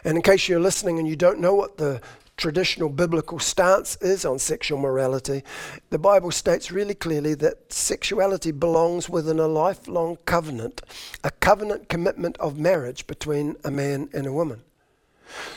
And 0.02 0.16
in 0.16 0.22
case 0.22 0.48
you're 0.48 0.60
listening 0.60 0.98
and 0.98 1.06
you 1.06 1.16
don't 1.16 1.40
know 1.40 1.54
what 1.54 1.76
the 1.76 2.00
traditional 2.38 2.88
biblical 2.88 3.38
stance 3.38 3.96
is 3.96 4.24
on 4.24 4.38
sexual 4.38 4.78
morality, 4.78 5.42
the 5.90 5.98
Bible 5.98 6.30
states 6.30 6.70
really 6.70 6.94
clearly 6.94 7.34
that 7.34 7.70
sexuality 7.70 8.52
belongs 8.52 9.10
within 9.10 9.38
a 9.38 9.48
lifelong 9.48 10.16
covenant, 10.24 10.80
a 11.22 11.30
covenant 11.30 11.88
commitment 11.88 12.38
of 12.38 12.58
marriage 12.58 13.06
between 13.06 13.56
a 13.64 13.70
man 13.70 14.08
and 14.14 14.26
a 14.26 14.32
woman. 14.32 14.62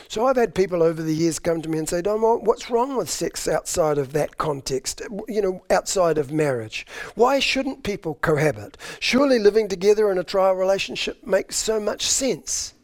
So 0.08 0.26
I've 0.26 0.36
had 0.36 0.54
people 0.54 0.82
over 0.82 1.02
the 1.02 1.14
years 1.14 1.38
come 1.38 1.62
to 1.62 1.68
me 1.68 1.78
and 1.78 1.88
say, 1.88 2.02
Don, 2.02 2.20
what's 2.20 2.68
wrong 2.68 2.96
with 2.96 3.08
sex 3.08 3.48
outside 3.48 3.96
of 3.96 4.12
that 4.12 4.36
context, 4.36 5.00
you 5.28 5.40
know, 5.40 5.62
outside 5.70 6.18
of 6.18 6.30
marriage? 6.30 6.86
Why 7.14 7.38
shouldn't 7.38 7.82
people 7.82 8.18
cohabit? 8.20 8.76
Surely 9.00 9.38
living 9.38 9.68
together 9.68 10.10
in 10.10 10.18
a 10.18 10.24
trial 10.24 10.54
relationship 10.54 11.26
makes 11.26 11.56
so 11.56 11.80
much 11.80 12.06
sense. 12.06 12.74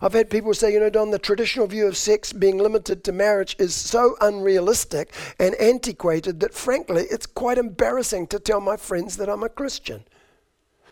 I've 0.00 0.12
had 0.12 0.30
people 0.30 0.54
say, 0.54 0.72
you 0.72 0.80
know, 0.80 0.90
Don, 0.90 1.10
the 1.10 1.18
traditional 1.18 1.66
view 1.66 1.86
of 1.86 1.96
sex 1.96 2.32
being 2.32 2.58
limited 2.58 3.04
to 3.04 3.12
marriage 3.12 3.56
is 3.58 3.74
so 3.74 4.16
unrealistic 4.20 5.12
and 5.38 5.54
antiquated 5.56 6.40
that 6.40 6.54
frankly 6.54 7.06
it's 7.10 7.26
quite 7.26 7.58
embarrassing 7.58 8.26
to 8.28 8.38
tell 8.38 8.60
my 8.60 8.76
friends 8.76 9.16
that 9.16 9.28
I'm 9.28 9.42
a 9.42 9.48
Christian. 9.48 10.04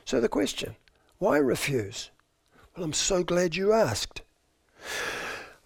So 0.05 0.20
the 0.20 0.28
question, 0.28 0.76
why 1.18 1.38
refuse? 1.38 2.11
Well, 2.76 2.85
I'm 2.85 2.92
so 2.92 3.22
glad 3.22 3.55
you 3.55 3.72
asked. 3.72 4.22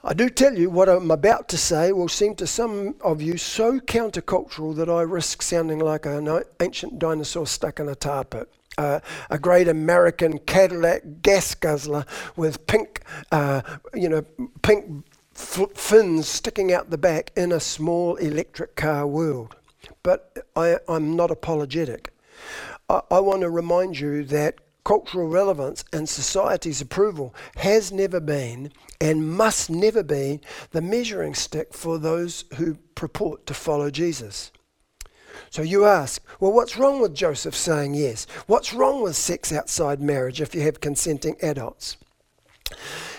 I 0.05 0.15
do 0.15 0.29
tell 0.29 0.57
you 0.57 0.71
what 0.71 0.89
I'm 0.89 1.11
about 1.11 1.49
to 1.49 1.59
say 1.59 1.91
will 1.91 2.09
seem 2.09 2.37
to 2.37 2.47
some 2.47 2.95
of 3.01 3.21
you 3.21 3.37
so 3.37 3.81
countercultural 3.81 4.77
that 4.77 4.89
I 4.89 5.03
risk 5.03 5.43
sounding 5.43 5.81
like 5.81 6.07
an 6.07 6.43
ancient 6.61 6.99
dinosaur 6.99 7.47
stuck 7.47 7.81
in 7.81 7.89
a 7.89 7.95
tar 7.95 8.25
pit 8.25 8.53
uh, 8.79 9.01
a 9.31 9.39
great 9.39 9.69
American 9.69 10.39
Cadillac 10.39 11.23
gas 11.23 11.55
guzzler 11.55 12.05
with 12.37 12.67
pink, 12.67 13.03
uh, 13.33 13.63
you 13.95 14.09
know, 14.09 14.23
pink 14.63 15.05
f- 15.35 15.71
fins 15.75 16.29
sticking 16.29 16.73
out 16.73 16.91
the 16.91 16.99
back 16.99 17.33
in 17.37 17.53
a 17.53 17.61
small 17.61 18.17
electric 18.17 18.77
car 18.77 19.07
world. 19.07 19.57
But 20.03 20.47
I, 20.55 20.79
am 20.89 21.17
not 21.17 21.31
apologetic. 21.31 22.13
I, 22.89 23.03
I 23.11 23.21
want 23.21 23.43
to 23.43 23.51
remind 23.51 23.99
you 23.99 24.25
that 24.25 24.57
cultural 24.85 25.29
relevance 25.29 25.85
and 25.93 26.09
society's 26.09 26.81
approval 26.81 27.35
has 27.57 27.91
never 27.91 28.21
been 28.21 28.71
and 29.01 29.29
must 29.37 29.69
never 29.69 30.03
be 30.05 30.41
the 30.71 30.81
measuring 30.81 31.35
stick 31.35 31.75
for 31.75 31.99
those 31.99 32.45
who 32.55 32.77
purport 32.95 33.47
to 33.47 33.53
follow 33.55 33.91
Jesus. 33.91 34.53
So 35.51 35.63
you 35.63 35.85
ask, 35.85 36.23
well, 36.41 36.53
what's 36.53 36.77
wrong 36.77 37.01
with 37.01 37.15
Joseph 37.15 37.55
saying 37.55 37.95
yes? 37.95 38.27
What's 38.47 38.73
wrong 38.73 39.03
with 39.03 39.17
sex 39.17 39.53
outside 39.53 40.01
marriage 40.01 40.41
if 40.41 40.55
you 40.55 40.63
have 40.63 40.81
consenting 40.81 41.37
adults? 41.43 41.97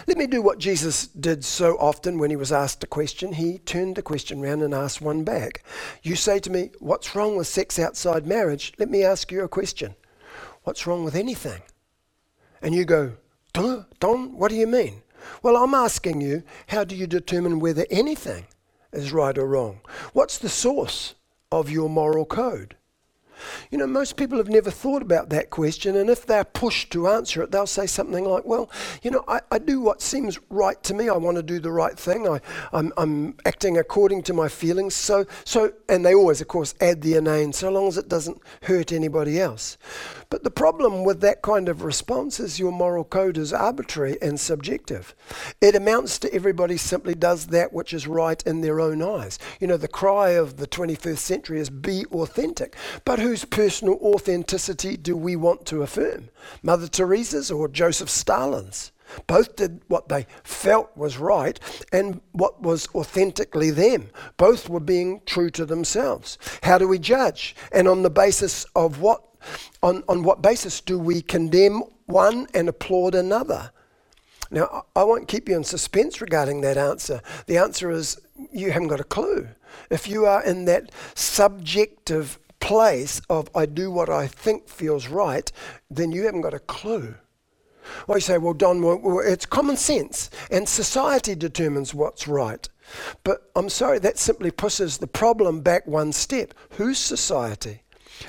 Let 0.08 0.17
me 0.17 0.27
do 0.27 0.41
what 0.41 0.58
Jesus 0.58 1.08
did 1.08 1.43
so 1.43 1.75
often 1.77 2.17
when 2.17 2.30
he 2.30 2.38
was 2.38 2.51
asked 2.51 2.84
a 2.84 2.88
question. 2.88 3.34
He 3.34 3.58
turned 3.58 3.97
the 3.97 4.01
question 4.01 4.41
round 4.41 4.62
and 4.62 4.73
asked 4.73 5.01
one 5.01 5.23
back. 5.23 5.63
You 6.01 6.15
say 6.15 6.39
to 6.39 6.49
me, 6.49 6.71
What's 6.80 7.13
wrong 7.13 7.36
with 7.36 7.47
sex 7.47 7.77
outside 7.77 8.25
marriage? 8.25 8.73
Let 8.77 8.89
me 8.89 9.03
ask 9.03 9.32
you 9.32 9.43
a 9.43 9.49
question. 9.49 9.95
What's 10.63 10.88
wrong 10.88 11.03
with 11.03 11.15
anything? 11.15 11.62
And 12.62 12.73
you 12.73 12.86
go, 12.86 13.13
Don, 13.53 14.38
what 14.38 14.49
do 14.49 14.56
you 14.56 14.67
mean? 14.67 15.01
Well, 15.43 15.58
I'm 15.58 15.73
asking 15.73 16.21
you, 16.21 16.43
how 16.67 16.84
do 16.84 16.95
you 16.95 17.08
determine 17.08 17.60
whether 17.60 17.86
anything 17.89 18.45
is 18.93 19.12
right 19.12 19.38
or 19.38 19.47
wrong? 19.47 19.82
What's 20.13 20.38
the 20.38 20.49
source 20.49 21.15
of 21.51 21.69
your 21.69 21.89
moral 21.89 22.25
code? 22.25 22.75
You 23.71 23.78
know, 23.78 23.88
most 23.88 24.17
people 24.17 24.38
have 24.38 24.50
never 24.50 24.71
thought 24.71 25.02
about 25.02 25.30
that 25.30 25.50
question, 25.50 25.95
and 25.95 26.10
if 26.10 26.26
they're 26.26 26.43
pushed 26.43 26.91
to 26.91 27.08
answer 27.08 27.41
it, 27.41 27.52
they'll 27.52 27.67
say 27.67 27.88
something 27.88 28.26
like, 28.26 28.45
Well, 28.45 28.69
you 29.02 29.12
know, 29.12 29.23
I, 29.28 29.41
I 29.52 29.60
do 29.60 29.82
what 29.82 30.02
seems 30.02 30.39
right 30.50 30.82
to 30.84 30.93
me. 30.93 31.10
I 31.10 31.17
want 31.17 31.38
to 31.38 31.43
do 31.43 31.60
the 31.60 31.71
right 31.71 31.97
thing. 31.97 32.28
I, 32.28 32.39
I'm, 32.73 32.91
I'm 32.97 33.36
acting 33.45 33.78
according 33.78 34.23
to 34.23 34.34
my 34.34 34.47
feelings. 34.47 34.95
So, 34.95 35.26
so, 35.43 35.73
and 35.89 36.06
they 36.06 36.13
always, 36.13 36.41
of 36.41 36.47
course, 36.47 36.73
add 36.82 37.02
the 37.02 37.15
inane, 37.15 37.54
so 37.54 37.69
long 37.69 37.88
as 37.88 37.97
it 37.97 38.10
doesn't 38.10 38.41
hurt 38.63 38.91
anybody 38.91 39.39
else. 39.39 39.78
But 40.30 40.43
the 40.43 40.52
problem 40.52 41.04
with 41.04 41.21
that 41.21 41.41
kind 41.41 41.69
of 41.69 41.84
response 41.84 42.39
is 42.39 42.60
your 42.60 42.71
moral 42.71 43.06
code 43.06 43.38
is 43.38 43.54
arbitrary 43.54 44.17
and 44.21 44.39
subjective. 44.39 45.15
It 45.62 45.76
amounts 45.76 46.19
to 46.19 46.34
everybody 46.34 46.78
simply 46.78 47.15
does 47.15 47.47
that 47.47 47.71
which 47.71 47.93
is 47.93 48.08
right 48.08 48.41
in 48.45 48.62
their 48.62 48.82
own 48.82 49.02
eyes. 49.02 49.39
You 49.60 49.67
know, 49.67 49.78
the 49.78 49.88
cry 49.88 50.32
of 50.32 50.58
the 50.58 50.67
21st 50.67 51.17
century 51.17 51.60
is 51.60 51.69
be 51.69 52.06
authentic. 52.08 52.76
But 53.06 53.19
whose 53.27 53.43
personal 53.43 53.95
authenticity 53.95 54.95
do 54.95 55.13
we 55.17 55.35
want 55.35 55.65
to 55.65 55.81
affirm? 55.81 56.29
Mother 56.63 56.87
Teresa's 56.87 57.51
or 57.51 57.67
Joseph 57.67 58.09
Stalin's? 58.09 58.93
Both 59.27 59.57
did 59.57 59.81
what 59.89 60.07
they 60.07 60.27
felt 60.45 60.95
was 60.95 61.17
right 61.17 61.59
and 61.91 62.21
what 62.31 62.61
was 62.61 62.87
authentically 62.95 63.69
them. 63.69 64.11
Both 64.37 64.69
were 64.69 64.79
being 64.79 65.23
true 65.25 65.49
to 65.49 65.65
themselves. 65.65 66.37
How 66.63 66.77
do 66.77 66.87
we 66.87 66.99
judge? 66.99 67.53
And 67.73 67.85
on 67.89 68.03
the 68.03 68.09
basis 68.09 68.65
of 68.77 69.01
what 69.01 69.23
on, 69.83 70.05
on 70.07 70.23
what 70.23 70.41
basis 70.41 70.79
do 70.79 70.97
we 70.97 71.21
condemn 71.21 71.83
one 72.05 72.47
and 72.53 72.69
applaud 72.69 73.13
another? 73.13 73.71
Now, 74.51 74.85
I 74.95 75.03
won't 75.03 75.27
keep 75.27 75.49
you 75.49 75.57
in 75.57 75.65
suspense 75.65 76.21
regarding 76.21 76.61
that 76.61 76.77
answer. 76.77 77.21
The 77.47 77.57
answer 77.57 77.91
is 77.91 78.21
you 78.53 78.71
haven't 78.71 78.87
got 78.87 79.01
a 79.01 79.05
clue. 79.05 79.49
If 79.89 80.07
you 80.07 80.25
are 80.25 80.41
in 80.45 80.63
that 80.65 80.93
subjective 81.13 82.39
place 82.59 83.21
of 83.29 83.49
I 83.55 83.65
do 83.65 83.91
what 83.91 84.09
I 84.09 84.27
think 84.27 84.69
feels 84.69 85.07
right, 85.07 85.51
then 85.89 86.11
you 86.11 86.23
haven't 86.23 86.41
got 86.41 86.53
a 86.53 86.59
clue. 86.59 87.15
Well, 88.05 88.17
you 88.17 88.21
say, 88.21 88.37
well, 88.37 88.53
Don, 88.53 88.81
well, 88.81 89.21
it's 89.23 89.45
common 89.45 89.77
sense, 89.77 90.29
and 90.51 90.67
society 90.67 91.35
determines 91.35 91.93
what's 91.93 92.27
right. 92.27 92.67
But 93.23 93.49
I'm 93.55 93.69
sorry, 93.69 93.99
that 93.99 94.17
simply 94.17 94.51
pushes 94.51 94.97
the 94.97 95.07
problem 95.07 95.61
back 95.61 95.87
one 95.87 96.11
step. 96.11 96.53
Whose 96.71 96.97
society? 96.97 97.83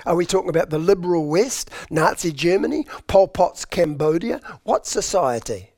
Are 0.04 0.16
we 0.16 0.26
talking 0.26 0.50
about 0.50 0.70
the 0.70 0.78
liberal 0.78 1.26
West, 1.26 1.70
Nazi 1.90 2.32
Germany, 2.32 2.86
Pol 3.06 3.28
Pot's 3.28 3.64
Cambodia? 3.64 4.40
What 4.64 4.86
society? 4.86 5.70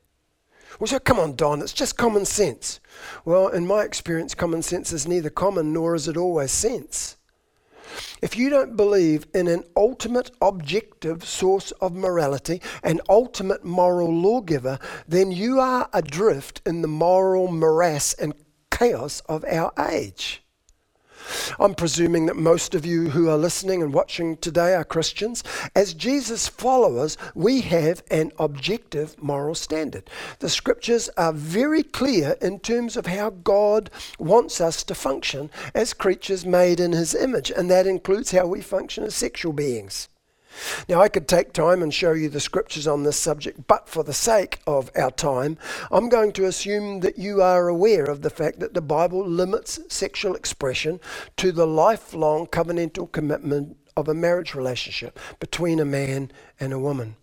Well, 0.79 0.89
so 0.89 0.99
come 0.99 1.21
on, 1.21 1.37
Don, 1.37 1.61
it's 1.61 1.73
just 1.73 1.99
common 1.99 2.25
sense. 2.25 2.81
Well, 3.25 3.49
in 3.49 3.67
my 3.67 3.83
experience, 3.83 4.35
common 4.35 4.63
sense 4.63 4.93
is 4.93 5.07
neither 5.07 5.31
common 5.31 5.73
nor 5.73 5.95
is 5.95 6.09
it 6.09 6.17
always 6.17 6.53
sense. 6.53 7.17
If 8.23 8.37
you 8.37 8.51
don't 8.51 8.77
believe 8.77 9.27
in 9.35 9.49
an 9.49 9.65
ultimate 9.77 10.31
objective 10.41 11.25
source 11.25 11.71
of 11.81 11.95
morality, 11.95 12.61
an 12.83 13.01
ultimate 13.09 13.65
moral 13.65 14.13
lawgiver, 14.13 14.79
then 15.09 15.33
you 15.33 15.61
are 15.61 15.89
adrift 15.93 16.61
in 16.67 16.83
the 16.83 16.89
moral 16.89 17.49
morass 17.49 18.15
and 18.15 18.35
chaos 18.71 19.21
of 19.29 19.45
our 19.45 19.73
age. 19.91 20.43
I'm 21.59 21.75
presuming 21.75 22.27
that 22.27 22.37
most 22.37 22.75
of 22.75 22.87
you 22.87 23.11
who 23.11 23.29
are 23.29 23.37
listening 23.37 23.83
and 23.83 23.93
watching 23.93 24.37
today 24.37 24.75
are 24.75 24.85
Christians. 24.85 25.43
As 25.75 25.95
Jesus 25.95 26.49
followers, 26.49 27.17
we 27.35 27.61
have 27.63 28.03
an 28.11 28.33
objective 28.39 29.21
moral 29.23 29.55
standard. 29.55 30.09
The 30.39 30.49
scriptures 30.49 31.09
are 31.17 31.33
very 31.33 31.83
clear 31.83 32.37
in 32.41 32.61
terms 32.61 32.97
of 32.97 33.07
how 33.07 33.31
God 33.31 33.91
wants 34.19 34.61
us 34.61 34.83
to 34.85 34.95
function 34.95 35.51
as 35.75 35.95
creatures 35.95 36.45
made 36.47 36.81
in 36.81 36.93
his 36.93 37.15
image, 37.15 37.51
and 37.51 37.71
that 37.71 37.87
includes 37.87 38.31
how 38.31 38.47
we 38.47 38.61
function 38.61 39.05
as 39.05 39.15
sexual 39.15 39.53
beings. 39.53 40.09
Now, 40.89 41.01
I 41.01 41.09
could 41.09 41.29
take 41.29 41.53
time 41.53 41.83
and 41.83 41.93
show 41.93 42.13
you 42.13 42.29
the 42.29 42.41
scriptures 42.41 42.87
on 42.87 43.03
this 43.03 43.17
subject, 43.17 43.67
but 43.67 43.89
for 43.89 44.03
the 44.03 44.13
sake 44.13 44.61
of 44.67 44.91
our 44.97 45.11
time, 45.11 45.59
I'm 45.91 46.09
going 46.09 46.33
to 46.33 46.47
assume 46.47 47.01
that 47.01 47.19
you 47.19 47.41
are 47.43 47.69
aware 47.69 48.05
of 48.05 48.23
the 48.23 48.31
fact 48.31 48.61
that 48.61 48.75
the 48.75 48.81
Bible 48.81 49.25
limits 49.27 49.81
sexual 49.89 50.35
expression 50.35 51.01
to 51.37 51.53
the 51.53 51.67
lifelong 51.67 52.47
covenantal 52.47 53.11
commitment 53.13 53.77
of 53.97 54.09
a 54.09 54.15
marriage 54.15 54.55
relationship 54.55 55.19
between 55.39 55.79
a 55.79 55.85
man 55.85 56.31
and 56.59 56.73
a 56.73 56.79
woman. 56.79 57.17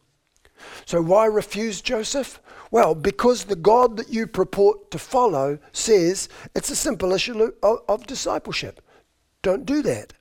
So, 0.86 1.02
why 1.02 1.26
refuse 1.26 1.82
Joseph? 1.82 2.42
Well, 2.72 2.96
because 2.96 3.46
the 3.46 3.56
God 3.56 3.98
that 3.98 4.10
you 4.10 4.28
purport 4.28 4.92
to 4.92 5.00
follow 5.00 5.60
says 5.72 6.28
it's 6.56 6.70
a 6.70 6.76
simple 6.76 7.14
issue 7.14 7.52
of, 7.64 8.08
discipleship. 8.08 8.82
Don't 9.42 9.66
do 9.66 9.82
that. 9.84 10.14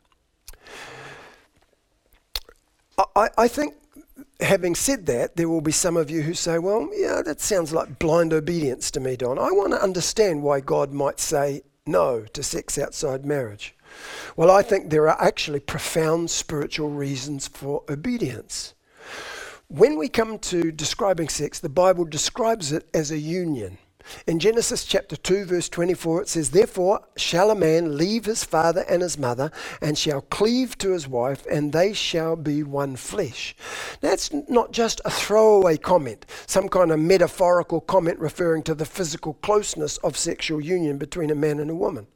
I, 2.98 3.28
I 3.36 3.48
think, 3.48 3.74
having 4.40 4.74
said 4.74 5.06
that, 5.06 5.36
there 5.36 5.48
will 5.48 5.60
be 5.60 5.72
some 5.72 5.96
of 5.96 6.10
you 6.10 6.22
who 6.22 6.34
say, 6.34 6.58
well, 6.58 6.88
yeah, 6.94 7.22
that 7.22 7.40
sounds 7.40 7.72
like 7.72 7.98
blind 7.98 8.32
obedience 8.32 8.90
to 8.92 9.00
me, 9.00 9.16
Don. 9.16 9.38
I 9.38 9.50
want 9.50 9.72
to 9.72 9.82
understand 9.82 10.42
why 10.42 10.60
God 10.60 10.92
might 10.92 11.20
say 11.20 11.62
no 11.86 12.22
to 12.32 12.42
sex 12.42 12.78
outside 12.78 13.24
marriage. 13.24 13.74
Well, 14.36 14.50
I 14.50 14.62
think 14.62 14.90
there 14.90 15.08
are 15.08 15.20
actually 15.22 15.60
profound 15.60 16.30
spiritual 16.30 16.90
reasons 16.90 17.48
for 17.48 17.82
obedience. 17.88 18.74
When 19.68 19.98
we 19.98 20.08
come 20.08 20.38
to 20.40 20.70
describing 20.70 21.28
sex, 21.28 21.58
the 21.58 21.68
Bible 21.68 22.04
describes 22.04 22.72
it 22.72 22.88
as 22.94 23.10
a 23.10 23.18
union. 23.18 23.78
In 24.26 24.38
Genesis 24.38 24.84
chapter 24.84 25.16
2, 25.16 25.44
verse 25.46 25.68
24, 25.68 26.22
it 26.22 26.28
says, 26.28 26.50
Therefore 26.50 27.00
shall 27.16 27.50
a 27.50 27.54
man 27.54 27.96
leave 27.96 28.24
his 28.24 28.44
father 28.44 28.84
and 28.88 29.02
his 29.02 29.18
mother, 29.18 29.50
and 29.80 29.98
shall 29.98 30.20
cleave 30.20 30.78
to 30.78 30.92
his 30.92 31.08
wife, 31.08 31.46
and 31.50 31.72
they 31.72 31.92
shall 31.92 32.36
be 32.36 32.62
one 32.62 32.96
flesh. 32.96 33.56
That's 34.00 34.32
not 34.48 34.72
just 34.72 35.00
a 35.04 35.10
throwaway 35.10 35.76
comment, 35.76 36.26
some 36.46 36.68
kind 36.68 36.92
of 36.92 37.00
metaphorical 37.00 37.80
comment 37.80 38.18
referring 38.18 38.62
to 38.64 38.74
the 38.74 38.84
physical 38.84 39.34
closeness 39.34 39.96
of 39.98 40.16
sexual 40.16 40.60
union 40.60 40.98
between 40.98 41.30
a 41.30 41.34
man 41.34 41.58
and 41.58 41.70
a 41.70 41.74
woman. 41.74 42.06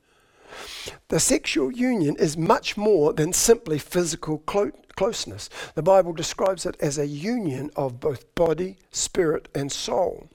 The 1.09 1.21
sexual 1.21 1.73
union 1.73 2.17
is 2.17 2.37
much 2.37 2.77
more 2.77 3.13
than 3.13 3.33
simply 3.33 3.79
physical 3.79 4.39
clo- 4.39 4.73
closeness. 4.97 5.49
The 5.75 5.83
Bible 5.83 6.13
describes 6.13 6.67
it 6.67 6.77
as 6.81 6.99
a 6.99 7.07
union 7.07 7.71
of 7.77 8.01
both 8.01 8.35
body, 8.35 8.79
spirit, 8.91 9.49
and 9.55 9.71
soul. 9.71 10.29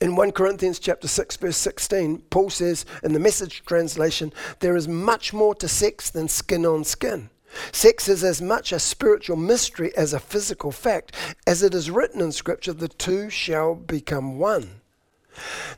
In 0.00 0.16
1 0.16 0.32
Corinthians 0.32 0.78
chapter 0.78 1.08
6 1.08 1.36
verse 1.36 1.56
16, 1.56 2.18
Paul 2.30 2.50
says 2.50 2.84
in 3.02 3.12
the 3.12 3.20
message 3.20 3.64
translation, 3.64 4.32
there 4.60 4.76
is 4.76 4.88
much 4.88 5.32
more 5.32 5.54
to 5.56 5.68
sex 5.68 6.10
than 6.10 6.28
skin 6.28 6.64
on 6.66 6.84
skin. 6.84 7.30
Sex 7.72 8.08
is 8.08 8.24
as 8.24 8.42
much 8.42 8.72
a 8.72 8.78
spiritual 8.78 9.36
mystery 9.36 9.96
as 9.96 10.12
a 10.12 10.18
physical 10.18 10.72
fact. 10.72 11.14
As 11.46 11.62
it 11.62 11.74
is 11.74 11.90
written 11.90 12.20
in 12.20 12.32
Scripture, 12.32 12.72
the 12.72 12.88
two 12.88 13.30
shall 13.30 13.74
become 13.74 14.38
one. 14.38 14.80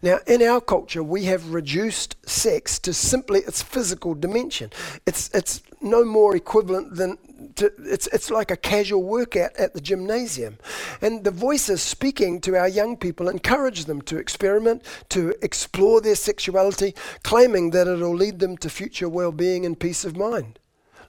Now, 0.03 0.19
in 0.27 0.43
our 0.43 0.61
culture, 0.61 1.03
we 1.03 1.25
have 1.25 1.53
reduced 1.53 2.17
sex 2.29 2.79
to 2.81 2.93
simply 2.93 3.41
its 3.41 3.63
physical 3.63 4.15
dimension. 4.15 4.71
It's, 5.07 5.31
it's 5.35 5.63
no 5.81 6.05
more 6.05 6.37
equivalent 6.37 6.97
than 6.97 7.19
to, 7.57 7.73
it's, 7.79 8.07
it's 8.09 8.31
like 8.31 8.51
a 8.51 8.57
casual 8.57 9.03
workout 9.03 9.55
at 9.57 9.75
the 9.75 9.81
gymnasium. 9.81 10.59
And 11.01 11.25
the 11.25 11.31
voices 11.31 11.83
speaking 11.83 12.41
to 12.43 12.57
our 12.57 12.69
young 12.69 12.97
people 12.97 13.29
encourage 13.29 13.85
them 13.85 14.03
to 14.03 14.19
experiment, 14.19 14.83
to 15.11 15.35
explore 15.43 16.01
their 16.01 16.15
sexuality, 16.15 16.95
claiming 17.23 17.71
that 17.71 17.87
it'll 17.87 18.15
lead 18.15 18.39
them 18.39 18.57
to 18.59 18.71
future 18.71 19.09
well 19.09 19.33
being 19.33 19.65
and 19.65 19.79
peace 19.79 20.05
of 20.05 20.17
mind. 20.17 20.59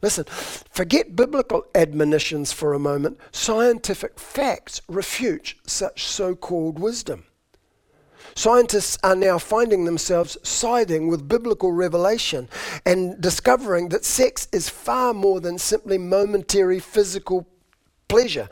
Listen, 0.02 0.26
forget 0.26 1.16
biblical 1.16 1.66
admonitions 1.74 2.52
for 2.52 2.74
a 2.74 2.80
moment. 2.80 3.20
Scientific 3.32 4.20
facts 4.20 4.82
refute 4.88 5.56
such 5.66 6.06
so 6.06 6.36
called 6.36 6.78
wisdom. 6.78 7.26
Scientists 8.38 9.00
are 9.04 9.16
now 9.16 9.40
finding 9.40 9.86
themselves 9.86 10.38
siding 10.44 11.08
with 11.08 11.28
biblical 11.28 11.72
revelation 11.72 12.48
and 12.86 13.20
discovering 13.20 13.90
that 13.90 14.06
sex 14.06 14.48
is 14.52 14.70
far 14.70 15.12
more 15.12 15.42
than 15.42 15.58
simply 15.58 15.98
momentary 15.98 16.78
physical 16.78 17.48
pleasure, 18.08 18.48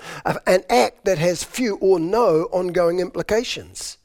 an 0.47 0.63
act 0.71 1.05
that 1.05 1.19
has 1.19 1.43
few 1.43 1.75
or 1.75 1.99
no 1.99 2.45
ongoing 2.45 2.99
implications. 2.99 3.99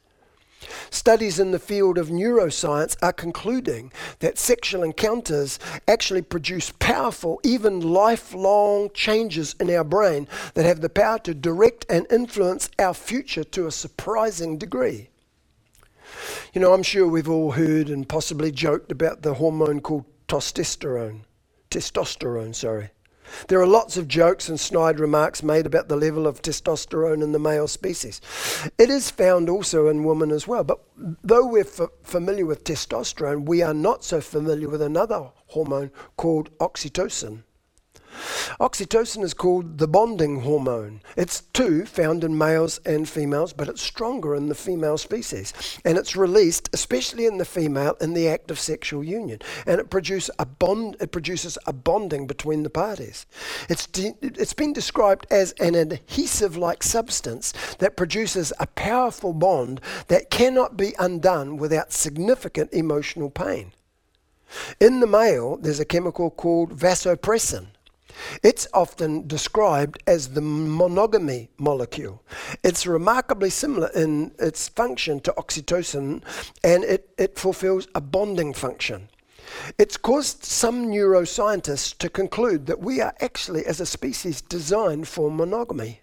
Studies 0.90 1.40
in 1.40 1.50
the 1.50 1.58
field 1.58 1.96
of 1.96 2.08
neuroscience 2.08 2.94
are 3.00 3.14
concluding 3.14 3.90
that 4.18 4.36
sexual 4.36 4.82
encounters 4.82 5.58
actually 5.88 6.20
produce 6.20 6.74
powerful, 6.78 7.40
even 7.42 7.80
lifelong 7.80 8.90
changes 8.92 9.54
in 9.58 9.70
our 9.70 9.84
brain 9.84 10.28
that 10.52 10.66
have 10.66 10.82
the 10.82 10.90
power 10.90 11.18
to 11.20 11.32
direct 11.32 11.86
and 11.88 12.06
influence 12.12 12.68
our 12.78 12.92
future 12.92 13.44
to 13.44 13.66
a 13.66 13.72
surprising 13.72 14.58
degree. 14.58 15.09
You 16.52 16.60
know, 16.60 16.72
I'm 16.72 16.82
sure 16.82 17.06
we've 17.06 17.28
all 17.28 17.52
heard 17.52 17.88
and 17.88 18.08
possibly 18.08 18.50
joked 18.50 18.90
about 18.90 19.22
the 19.22 19.34
hormone 19.34 19.80
called 19.80 20.04
testosterone. 20.28 21.20
Testosterone, 21.70 22.54
sorry. 22.54 22.90
There 23.48 23.60
are 23.60 23.66
lots 23.66 23.96
of 23.96 24.08
jokes 24.08 24.48
and 24.48 24.58
snide 24.58 24.98
remarks 24.98 25.42
made 25.42 25.66
about 25.66 25.88
the 25.88 25.96
level 25.96 26.26
of 26.26 26.42
testosterone 26.42 27.22
in 27.22 27.32
the 27.32 27.38
male 27.38 27.68
species. 27.68 28.20
It 28.78 28.90
is 28.90 29.10
found 29.10 29.48
also 29.48 29.86
in 29.88 30.04
women 30.04 30.30
as 30.30 30.48
well, 30.48 30.64
but 30.64 30.80
though 30.96 31.46
we're 31.46 31.60
f- 31.60 31.90
familiar 32.02 32.46
with 32.46 32.64
testosterone, 32.64 33.46
we 33.46 33.62
are 33.62 33.74
not 33.74 34.04
so 34.04 34.20
familiar 34.20 34.68
with 34.68 34.82
another 34.82 35.30
hormone 35.46 35.90
called 36.16 36.56
oxytocin. 36.58 37.44
Oxytocin 38.58 39.22
is 39.22 39.34
called 39.34 39.78
the 39.78 39.88
bonding 39.88 40.40
hormone. 40.40 41.00
It's 41.16 41.42
too 41.52 41.86
found 41.86 42.24
in 42.24 42.36
males 42.36 42.80
and 42.84 43.08
females, 43.08 43.52
but 43.52 43.68
it's 43.68 43.82
stronger 43.82 44.34
in 44.34 44.48
the 44.48 44.54
female 44.54 44.98
species. 44.98 45.52
And 45.84 45.96
it's 45.96 46.16
released, 46.16 46.68
especially 46.72 47.26
in 47.26 47.38
the 47.38 47.44
female, 47.44 47.96
in 48.00 48.14
the 48.14 48.28
act 48.28 48.50
of 48.50 48.58
sexual 48.58 49.04
union. 49.04 49.40
And 49.66 49.80
it 49.80 49.90
produces 49.90 50.30
a 50.38 50.46
bond. 50.46 50.96
It 51.00 51.12
produces 51.12 51.56
a 51.66 51.72
bonding 51.72 52.26
between 52.26 52.62
the 52.62 52.70
parties. 52.70 53.26
It's 53.68 53.86
de- 53.86 54.16
it's 54.20 54.54
been 54.54 54.72
described 54.72 55.26
as 55.30 55.52
an 55.52 55.74
adhesive-like 55.74 56.82
substance 56.82 57.52
that 57.78 57.96
produces 57.96 58.52
a 58.58 58.66
powerful 58.66 59.32
bond 59.32 59.80
that 60.08 60.30
cannot 60.30 60.76
be 60.76 60.94
undone 60.98 61.56
without 61.56 61.92
significant 61.92 62.72
emotional 62.72 63.30
pain. 63.30 63.72
In 64.80 65.00
the 65.00 65.06
male, 65.06 65.56
there's 65.56 65.80
a 65.80 65.84
chemical 65.84 66.30
called 66.30 66.76
vasopressin 66.76 67.68
it's 68.42 68.66
often 68.72 69.26
described 69.26 70.02
as 70.06 70.28
the 70.28 70.40
monogamy 70.40 71.50
molecule. 71.58 72.22
It's 72.62 72.86
remarkably 72.86 73.50
similar 73.50 73.90
in 73.94 74.32
its 74.38 74.68
function 74.68 75.20
to 75.20 75.34
oxytocin 75.36 76.22
and 76.64 76.84
it, 76.84 77.10
it 77.18 77.38
fulfills 77.38 77.88
a 77.94 78.00
bonding 78.00 78.54
function. 78.54 79.08
It's 79.78 79.96
caused 79.96 80.44
some 80.44 80.86
neuroscientists 80.86 81.96
to 81.98 82.08
conclude 82.08 82.66
that 82.66 82.80
we 82.80 83.00
are 83.00 83.14
actually, 83.20 83.66
as 83.66 83.80
a 83.80 83.86
species, 83.86 84.40
designed 84.40 85.08
for 85.08 85.30
monogamy. 85.30 86.02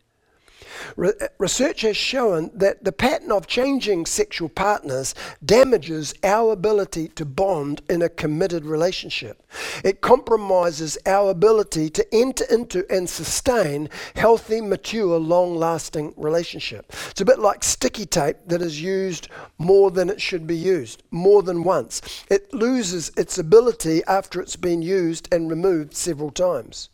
Re- 0.95 1.13
research 1.37 1.81
has 1.81 1.97
shown 1.97 2.51
that 2.53 2.83
the 2.83 2.91
pattern 2.91 3.31
of 3.31 3.47
changing 3.47 4.05
sexual 4.05 4.49
partners 4.49 5.13
damages 5.43 6.13
our 6.23 6.51
ability 6.51 7.07
to 7.09 7.25
bond 7.25 7.81
in 7.89 8.01
a 8.01 8.09
committed 8.09 8.65
relationship. 8.65 9.43
It 9.83 10.01
compromises 10.01 10.97
our 11.05 11.29
ability 11.29 11.89
to 11.91 12.05
enter 12.13 12.45
into 12.45 12.85
and 12.91 13.09
sustain 13.09 13.89
healthy, 14.15 14.61
mature, 14.61 15.19
long 15.19 15.55
lasting 15.55 16.13
relationship. 16.17 16.93
It's 17.09 17.21
a 17.21 17.25
bit 17.25 17.39
like 17.39 17.63
sticky 17.63 18.05
tape 18.05 18.37
that 18.47 18.61
is 18.61 18.81
used 18.81 19.29
more 19.57 19.91
than 19.91 20.09
it 20.09 20.21
should 20.21 20.47
be 20.47 20.57
used, 20.57 21.03
more 21.11 21.43
than 21.43 21.63
once. 21.63 22.01
It 22.29 22.53
loses 22.53 23.11
its 23.17 23.37
ability 23.37 24.03
after 24.05 24.41
it's 24.41 24.55
been 24.55 24.81
used 24.81 25.27
and 25.33 25.49
removed 25.49 25.95
several 25.95 26.31
times. 26.31 26.89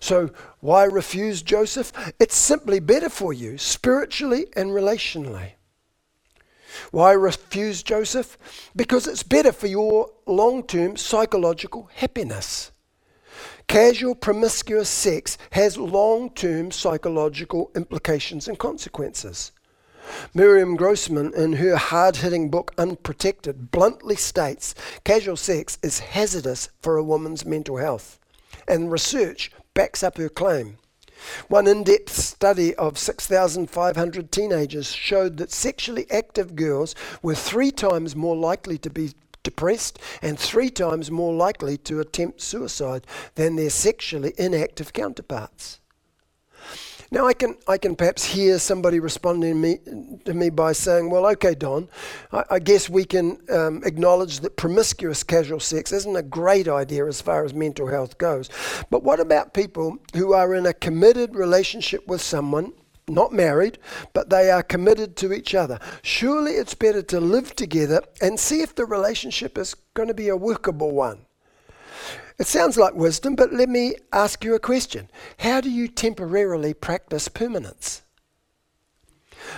So, 0.00 0.30
why 0.60 0.84
refuse 0.84 1.42
Joseph? 1.42 1.92
It's 2.18 2.36
simply 2.36 2.80
better 2.80 3.08
for 3.08 3.32
you, 3.32 3.58
spiritually 3.58 4.46
and 4.56 4.70
relationally. 4.70 5.52
Why 6.90 7.12
refuse 7.12 7.82
Joseph? 7.82 8.36
Because 8.74 9.06
it's 9.06 9.22
better 9.22 9.52
for 9.52 9.66
your 9.66 10.10
long 10.26 10.62
term 10.64 10.96
psychological 10.96 11.90
happiness. 11.94 12.72
Casual 13.66 14.14
promiscuous 14.14 14.88
sex 14.88 15.38
has 15.50 15.78
long 15.78 16.30
term 16.30 16.70
psychological 16.70 17.70
implications 17.74 18.46
and 18.46 18.58
consequences. 18.58 19.52
Miriam 20.34 20.76
Grossman, 20.76 21.32
in 21.34 21.54
her 21.54 21.76
hard 21.76 22.16
hitting 22.16 22.50
book 22.50 22.72
Unprotected, 22.76 23.70
bluntly 23.70 24.16
states 24.16 24.74
casual 25.02 25.36
sex 25.36 25.78
is 25.82 26.00
hazardous 26.00 26.68
for 26.82 26.98
a 26.98 27.04
woman's 27.04 27.46
mental 27.46 27.78
health. 27.78 28.18
And 28.68 28.92
research 28.92 29.50
backs 29.74 30.02
up 30.02 30.16
her 30.16 30.28
claim. 30.28 30.78
One 31.48 31.66
in 31.66 31.84
depth 31.84 32.12
study 32.12 32.74
of 32.74 32.98
6,500 32.98 34.32
teenagers 34.32 34.92
showed 34.92 35.36
that 35.36 35.52
sexually 35.52 36.10
active 36.10 36.56
girls 36.56 36.94
were 37.22 37.34
three 37.34 37.70
times 37.70 38.16
more 38.16 38.36
likely 38.36 38.78
to 38.78 38.90
be 38.90 39.12
depressed 39.42 39.98
and 40.22 40.38
three 40.38 40.70
times 40.70 41.10
more 41.10 41.32
likely 41.32 41.76
to 41.76 42.00
attempt 42.00 42.40
suicide 42.40 43.06
than 43.36 43.56
their 43.56 43.70
sexually 43.70 44.32
inactive 44.38 44.92
counterparts. 44.92 45.80
Now, 47.14 47.28
I 47.28 47.32
can, 47.32 47.56
I 47.68 47.78
can 47.78 47.94
perhaps 47.94 48.24
hear 48.24 48.58
somebody 48.58 48.98
responding 48.98 49.60
me, 49.60 49.78
to 50.24 50.34
me 50.34 50.50
by 50.50 50.72
saying, 50.72 51.10
well, 51.10 51.26
okay, 51.28 51.54
Don, 51.54 51.88
I, 52.32 52.42
I 52.50 52.58
guess 52.58 52.90
we 52.90 53.04
can 53.04 53.38
um, 53.52 53.82
acknowledge 53.84 54.40
that 54.40 54.56
promiscuous 54.56 55.22
casual 55.22 55.60
sex 55.60 55.92
isn't 55.92 56.16
a 56.16 56.24
great 56.24 56.66
idea 56.66 57.06
as 57.06 57.20
far 57.20 57.44
as 57.44 57.54
mental 57.54 57.86
health 57.86 58.18
goes. 58.18 58.50
But 58.90 59.04
what 59.04 59.20
about 59.20 59.54
people 59.54 59.96
who 60.16 60.32
are 60.32 60.56
in 60.56 60.66
a 60.66 60.72
committed 60.72 61.36
relationship 61.36 62.04
with 62.08 62.20
someone 62.20 62.72
not 63.06 63.32
married, 63.32 63.78
but 64.12 64.30
they 64.30 64.50
are 64.50 64.62
committed 64.64 65.14
to 65.14 65.32
each 65.32 65.54
other. 65.54 65.78
Surely 66.02 66.52
it's 66.54 66.74
better 66.74 67.02
to 67.02 67.20
live 67.20 67.54
together 67.54 68.02
and 68.20 68.40
see 68.40 68.60
if 68.60 68.74
the 68.74 68.86
relationship 68.86 69.56
is 69.56 69.76
going 69.92 70.08
to 70.08 70.14
be 70.14 70.30
a 70.30 70.36
workable 70.36 70.90
one. 70.90 71.26
It 72.38 72.46
sounds 72.46 72.76
like 72.76 72.94
wisdom, 72.94 73.36
but 73.36 73.52
let 73.52 73.68
me 73.68 73.94
ask 74.12 74.44
you 74.44 74.54
a 74.54 74.60
question. 74.60 75.08
How 75.38 75.60
do 75.60 75.70
you 75.70 75.88
temporarily 75.88 76.74
practice 76.74 77.28
permanence? 77.28 78.02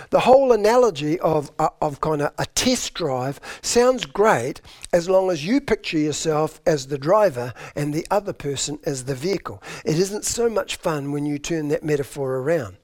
The 0.09 0.21
whole 0.21 0.51
analogy 0.51 1.19
of, 1.19 1.51
uh, 1.57 1.69
of 1.81 2.01
kind 2.01 2.21
of 2.21 2.33
a 2.37 2.45
test 2.45 2.93
drive 2.93 3.39
sounds 3.61 4.05
great 4.05 4.61
as 4.93 5.09
long 5.09 5.31
as 5.31 5.45
you 5.45 5.61
picture 5.61 5.97
yourself 5.97 6.61
as 6.65 6.87
the 6.87 6.97
driver 6.97 7.53
and 7.75 7.93
the 7.93 8.05
other 8.11 8.33
person 8.33 8.79
as 8.85 9.05
the 9.05 9.15
vehicle. 9.15 9.61
It 9.85 9.97
isn't 9.97 10.25
so 10.25 10.49
much 10.49 10.75
fun 10.75 11.11
when 11.11 11.25
you 11.25 11.39
turn 11.39 11.69
that 11.69 11.83
metaphor 11.83 12.37
around. 12.37 12.77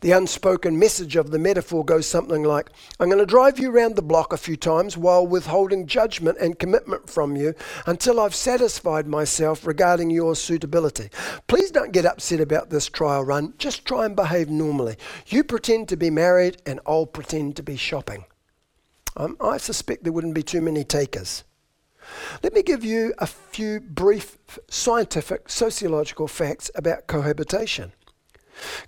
The 0.00 0.12
unspoken 0.12 0.78
message 0.78 1.16
of 1.16 1.30
the 1.30 1.38
metaphor 1.38 1.84
goes 1.84 2.06
something 2.06 2.42
like 2.42 2.70
I'm 3.00 3.08
going 3.08 3.18
to 3.18 3.26
drive 3.26 3.58
you 3.58 3.70
around 3.70 3.96
the 3.96 4.02
block 4.02 4.32
a 4.32 4.36
few 4.36 4.56
times 4.56 4.96
while 4.96 5.26
withholding 5.26 5.86
judgment 5.86 6.38
and 6.40 6.58
commitment 6.58 7.08
from 7.08 7.36
you 7.36 7.54
until 7.86 8.20
I've 8.20 8.34
satisfied 8.34 9.06
myself 9.06 9.66
regarding 9.66 10.10
your 10.10 10.34
suitability. 10.36 11.10
Please 11.46 11.70
don't 11.70 11.92
get 11.92 12.06
upset 12.06 12.40
about 12.40 12.70
this 12.70 12.88
trial 12.88 13.24
run. 13.24 13.54
Just 13.58 13.84
try 13.84 14.04
and 14.04 14.16
behave 14.16 14.48
normally. 14.50 14.96
You 15.26 15.44
pretend 15.44 15.88
to 15.88 15.96
be 15.96 16.10
married, 16.10 16.60
and 16.66 16.80
I'll 16.86 17.06
pretend 17.06 17.56
to 17.56 17.62
be 17.62 17.76
shopping. 17.76 18.24
Um, 19.16 19.36
I 19.40 19.58
suspect 19.58 20.04
there 20.04 20.12
wouldn't 20.12 20.34
be 20.34 20.42
too 20.42 20.60
many 20.60 20.84
takers. 20.84 21.44
Let 22.42 22.52
me 22.52 22.62
give 22.62 22.84
you 22.84 23.14
a 23.18 23.26
few 23.26 23.80
brief 23.80 24.36
scientific 24.68 25.48
sociological 25.48 26.28
facts 26.28 26.70
about 26.74 27.06
cohabitation. 27.06 27.92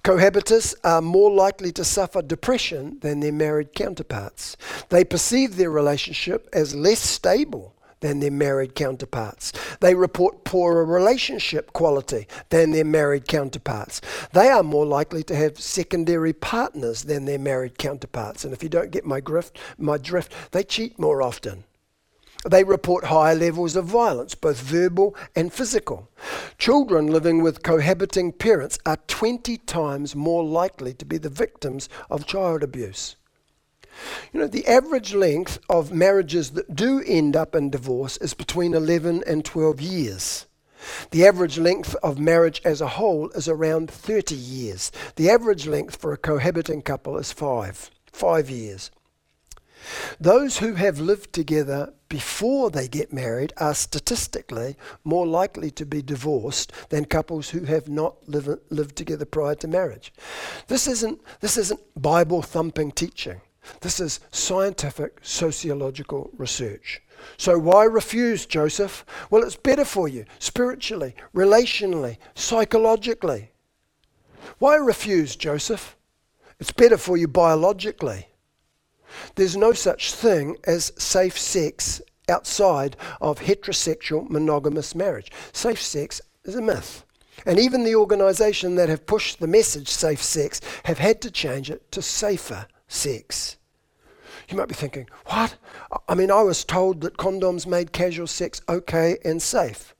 Cohabitants 0.03 0.75
are 0.85 1.03
more 1.03 1.31
likely 1.31 1.73
to 1.73 1.85
suffer 1.85 2.23
depression 2.23 2.99
than 3.01 3.21
their 3.21 3.33
married 3.33 3.75
counterparts. 3.75 4.57
They 4.89 5.05
perceive 5.05 5.57
their 5.57 5.71
relationship 5.71 6.49
as 6.53 6.75
less 6.75 7.01
stable 7.01 7.75
than 8.01 8.21
their 8.21 8.31
married 8.31 8.75
counterparts. 8.75 9.53
They 9.81 9.95
report 9.95 10.45
poorer 10.45 10.85
relationship 10.85 11.73
quality 11.73 12.27
than 12.51 12.73
their 12.73 12.85
married 12.85 13.27
counterparts. 13.27 14.01
They 14.33 14.49
are 14.49 14.63
more 14.63 14.87
likely 14.87 15.23
to 15.25 15.35
have 15.35 15.59
secondary 15.59 16.33
partners 16.33 17.05
than 17.05 17.25
their 17.25 17.39
married 17.39 17.79
counterparts. 17.79 18.45
And 18.45 18.53
if 18.53 18.63
you 18.63 18.69
don't 18.69 18.91
get 18.91 19.05
my 19.05 19.21
drift, 19.21 19.59
my 19.79 19.99
drift, 19.99 20.53
they 20.53 20.63
cheat 20.63 20.99
more 20.99 21.23
often. 21.23 21.65
They 22.47 22.63
report 22.63 23.07
higher 23.07 23.35
levels 23.35 23.75
of 23.75 23.87
violence, 23.87 24.37
both 24.37 24.61
verbal 24.61 25.17
and 25.35 25.53
physical. 25.53 26.09
Children 26.59 27.09
living 27.09 27.43
with 27.43 27.65
cohabiting 27.65 28.33
parents 28.33 28.79
are 28.87 28.99
20 29.09 29.57
times 29.59 30.15
more 30.15 30.45
likely 30.45 30.95
to 30.95 31.05
be 31.05 31.19
the 31.19 31.29
victims 31.29 31.89
of 32.09 32.27
child 32.27 32.63
abuse. 32.63 33.17
You 34.33 34.41
know, 34.41 34.47
the 34.47 34.67
average 34.67 35.15
length 35.15 35.59
of 35.69 35.93
marriages 35.93 36.51
that 36.51 36.77
do 36.77 37.03
end 37.07 37.35
up 37.35 37.55
in 37.55 37.71
divorce 37.71 38.17
is 38.19 38.35
between 38.35 38.75
11 38.75 39.25
and 39.27 39.45
12 39.45 39.81
years. 39.81 40.47
The 41.11 41.27
average 41.27 41.59
length 41.59 41.97
of 42.03 42.19
marriage 42.19 42.61
as 42.65 42.81
a 42.81 42.89
whole 42.89 43.31
is 43.31 43.49
around 43.49 43.91
30 43.91 44.35
years. 44.35 44.93
The 45.17 45.31
average 45.31 45.67
length 45.67 45.97
for 45.97 46.13
a 46.13 46.19
cohabiting 46.19 46.83
couple 46.83 47.17
is 47.17 47.33
five, 47.33 47.91
five 48.13 48.51
years. 48.51 48.91
Those 50.21 50.59
who 50.59 50.75
have 50.75 50.99
lived 51.01 51.33
together 51.33 51.93
before 52.09 52.71
they 52.71 52.89
get 52.89 53.13
married 53.13 53.53
are 53.57 53.75
statistically 53.75 54.77
more 55.05 55.27
likely 55.27 55.71
to 55.73 55.85
be 55.87 56.03
divorced 56.03 56.73
than 56.89 57.05
couples 57.05 57.51
who 57.51 57.65
have 57.65 57.89
not 57.89 58.29
live, 58.29 58.61
lived 58.71 58.97
together 58.97 59.25
prior 59.25 59.55
to 59.57 59.69
marriage. 59.69 60.13
This 60.69 60.87
isn't, 60.87 61.21
this 61.41 61.57
isn't 61.57 61.81
Bible 62.01 62.43
thumping 62.43 62.93
teaching. 62.93 63.41
This 63.81 63.99
is 64.01 64.21
scientific 64.31 65.19
sociological 65.23 66.31
research. 66.37 67.03
So, 67.37 67.59
why 67.59 67.85
refuse, 67.85 68.47
Joseph? 68.47 69.05
Well, 69.31 69.43
it's 69.43 69.57
better 69.57 69.85
for 69.85 70.07
you 70.07 70.27
spiritually, 70.39 71.15
relationally, 71.35 72.19
psychologically. 72.35 73.51
Why 74.59 74.77
refuse, 74.77 75.35
Joseph? 75.35 75.97
It's 76.61 76.73
better 76.73 76.97
for 76.97 77.17
you 77.17 77.27
biologically. 77.27 78.29
There's 79.35 79.57
no 79.57 79.73
such 79.73 80.13
thing 80.13 80.57
as 80.65 80.93
safe 80.99 81.39
sex 81.39 82.01
outside 82.29 82.97
of 83.21 83.41
heterosexual 83.41 84.29
monogamous 84.29 84.95
marriage. 84.95 85.31
Safe 85.53 85.81
sex 85.81 86.21
is 86.45 86.55
a 86.55 86.63
myth. 86.63 87.05
And 87.45 87.59
even 87.59 87.85
the 87.85 87.95
organisation 87.95 88.77
that 88.77 88.89
have 88.89 89.07
pushed 89.07 89.41
the 89.41 89.47
message 89.47 89.89
safe 89.89 90.23
sex 90.23 90.61
have 90.85 90.99
had 90.99 91.21
to 91.23 91.31
change 91.31 91.71
it 91.71 91.91
to 91.93 92.03
safer 92.03 92.67
sex. 92.89 93.57
You 94.49 94.57
might 94.57 94.69
be 94.69 94.75
thinking, 94.75 95.09
what? 95.27 95.57
I 96.09 96.15
mean, 96.15 96.31
I 96.31 96.43
was 96.43 96.65
told 96.65 97.01
that 97.01 97.17
condoms 97.17 97.67
made 97.67 97.93
casual 97.93 98.27
sex 98.27 98.61
okay 98.69 99.19
and 99.25 99.43
safe. 99.43 99.95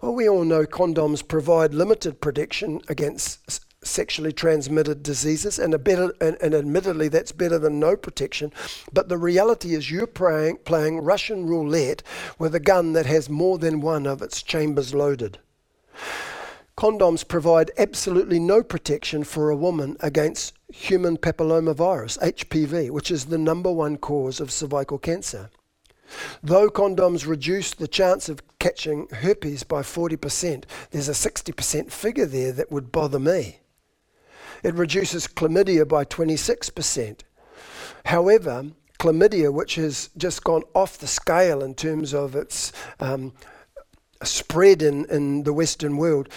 Well, 0.00 0.14
we 0.14 0.28
all 0.28 0.44
know 0.44 0.64
condoms 0.64 1.26
provide 1.26 1.74
limited 1.74 2.20
protection 2.20 2.80
against 2.88 3.64
sexually 3.84 4.32
transmitted 4.32 5.02
diseases, 5.02 5.58
and, 5.58 5.82
better, 5.84 6.12
and, 6.20 6.36
and, 6.40 6.54
admittedly, 6.54 7.08
that's 7.08 7.32
better 7.32 7.58
than 7.58 7.78
no 7.78 7.96
protection. 7.96 8.52
But 8.92 9.08
the 9.08 9.18
reality 9.18 9.74
is, 9.74 9.90
you're 9.90 10.06
playing, 10.06 10.58
playing 10.64 11.02
Russian 11.02 11.46
roulette 11.46 12.02
with 12.38 12.54
a 12.54 12.60
gun 12.60 12.92
that 12.94 13.06
has 13.06 13.28
more 13.28 13.58
than 13.58 13.80
one 13.80 14.06
of 14.06 14.22
its 14.22 14.42
chambers 14.42 14.94
loaded. 14.94 15.38
Condoms 16.76 17.26
provide 17.26 17.70
absolutely 17.78 18.40
no 18.40 18.62
protection 18.62 19.22
for 19.22 19.48
a 19.48 19.56
woman 19.56 19.96
against 20.00 20.54
human 20.72 21.16
papillomavirus, 21.16 22.18
HPV, 22.18 22.90
which 22.90 23.12
is 23.12 23.26
the 23.26 23.38
number 23.38 23.70
one 23.70 23.96
cause 23.96 24.40
of 24.40 24.50
cervical 24.50 24.98
cancer. 24.98 25.50
Though 26.42 26.68
condoms 26.68 27.26
reduce 27.26 27.72
the 27.72 27.88
chance 27.88 28.28
of 28.28 28.42
catching 28.58 29.08
herpes 29.08 29.62
by 29.62 29.82
40%, 29.82 30.64
there's 30.90 31.08
a 31.08 31.12
60% 31.12 31.92
figure 31.92 32.26
there 32.26 32.52
that 32.52 32.72
would 32.72 32.90
bother 32.90 33.18
me. 33.18 33.60
It 34.64 34.74
reduces 34.74 35.28
chlamydia 35.28 35.86
by 35.86 36.06
26%. 36.06 37.20
However, 38.06 38.64
chlamydia, 38.98 39.52
which 39.52 39.74
has 39.74 40.08
just 40.16 40.42
gone 40.42 40.62
off 40.74 40.96
the 40.96 41.06
scale 41.06 41.62
in 41.62 41.74
terms 41.74 42.14
of 42.14 42.34
its 42.34 42.72
um, 42.98 43.34
spread 44.22 44.80
in, 44.80 45.04
in 45.10 45.42
the 45.42 45.52
Western 45.52 45.98
world, 45.98 46.30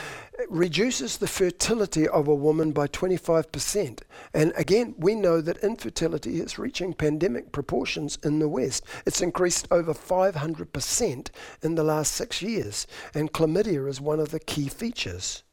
reduces 0.50 1.18
the 1.18 1.28
fertility 1.28 2.06
of 2.06 2.28
a 2.28 2.36
woman 2.36 2.74
by 2.74 2.88
25%. 2.88 4.02
And 4.34 4.52
again, 4.58 4.94
we 4.98 5.16
know 5.16 5.40
that 5.40 5.64
infertility 5.64 6.42
is 6.42 6.60
reaching 6.60 6.94
pandemic 6.94 7.54
proportions 7.54 8.20
in 8.26 8.40
the 8.40 8.50
West. 8.50 8.84
It's 9.06 9.22
increased 9.22 9.70
over 9.72 9.94
500% 9.94 11.30
in 11.64 11.76
the 11.76 11.84
last 11.84 12.12
six 12.14 12.42
years, 12.42 12.88
and 13.16 13.32
chlamydia 13.32 13.88
is 13.88 14.02
one 14.02 14.20
of 14.20 14.32
the 14.32 14.40
key 14.42 14.68
features. 14.68 15.44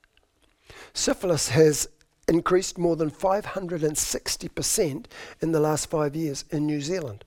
Syphilis 0.93 1.51
has 1.51 1.89
increased 2.29 2.79
more 2.79 2.97
than 2.97 3.11
560% 3.11 5.07
in 5.41 5.53
the 5.53 5.61
last 5.61 5.91
five 5.91 6.17
years 6.17 6.45
in 6.51 6.67
New 6.67 6.81
Zealand. 6.81 7.25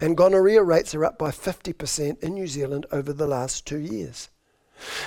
And 0.00 0.16
gonorrhea 0.16 0.62
rates 0.62 0.94
are 0.94 1.04
up 1.04 1.18
by 1.18 1.30
50% 1.30 2.22
in 2.22 2.34
New 2.34 2.46
Zealand 2.46 2.86
over 2.92 3.12
the 3.12 3.26
last 3.26 3.66
two 3.66 3.78
years. 3.78 4.28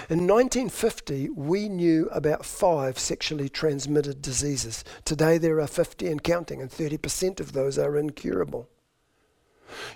In 0.09 0.27
1950, 0.27 1.29
we 1.29 1.67
knew 1.67 2.07
about 2.11 2.45
five 2.45 2.99
sexually 2.99 3.49
transmitted 3.49 4.21
diseases. 4.21 4.83
Today, 5.03 5.37
there 5.37 5.59
are 5.59 5.67
50 5.67 6.07
and 6.07 6.23
counting, 6.23 6.61
and 6.61 6.69
30% 6.69 7.39
of 7.39 7.53
those 7.53 7.77
are 7.79 7.97
incurable. 7.97 8.69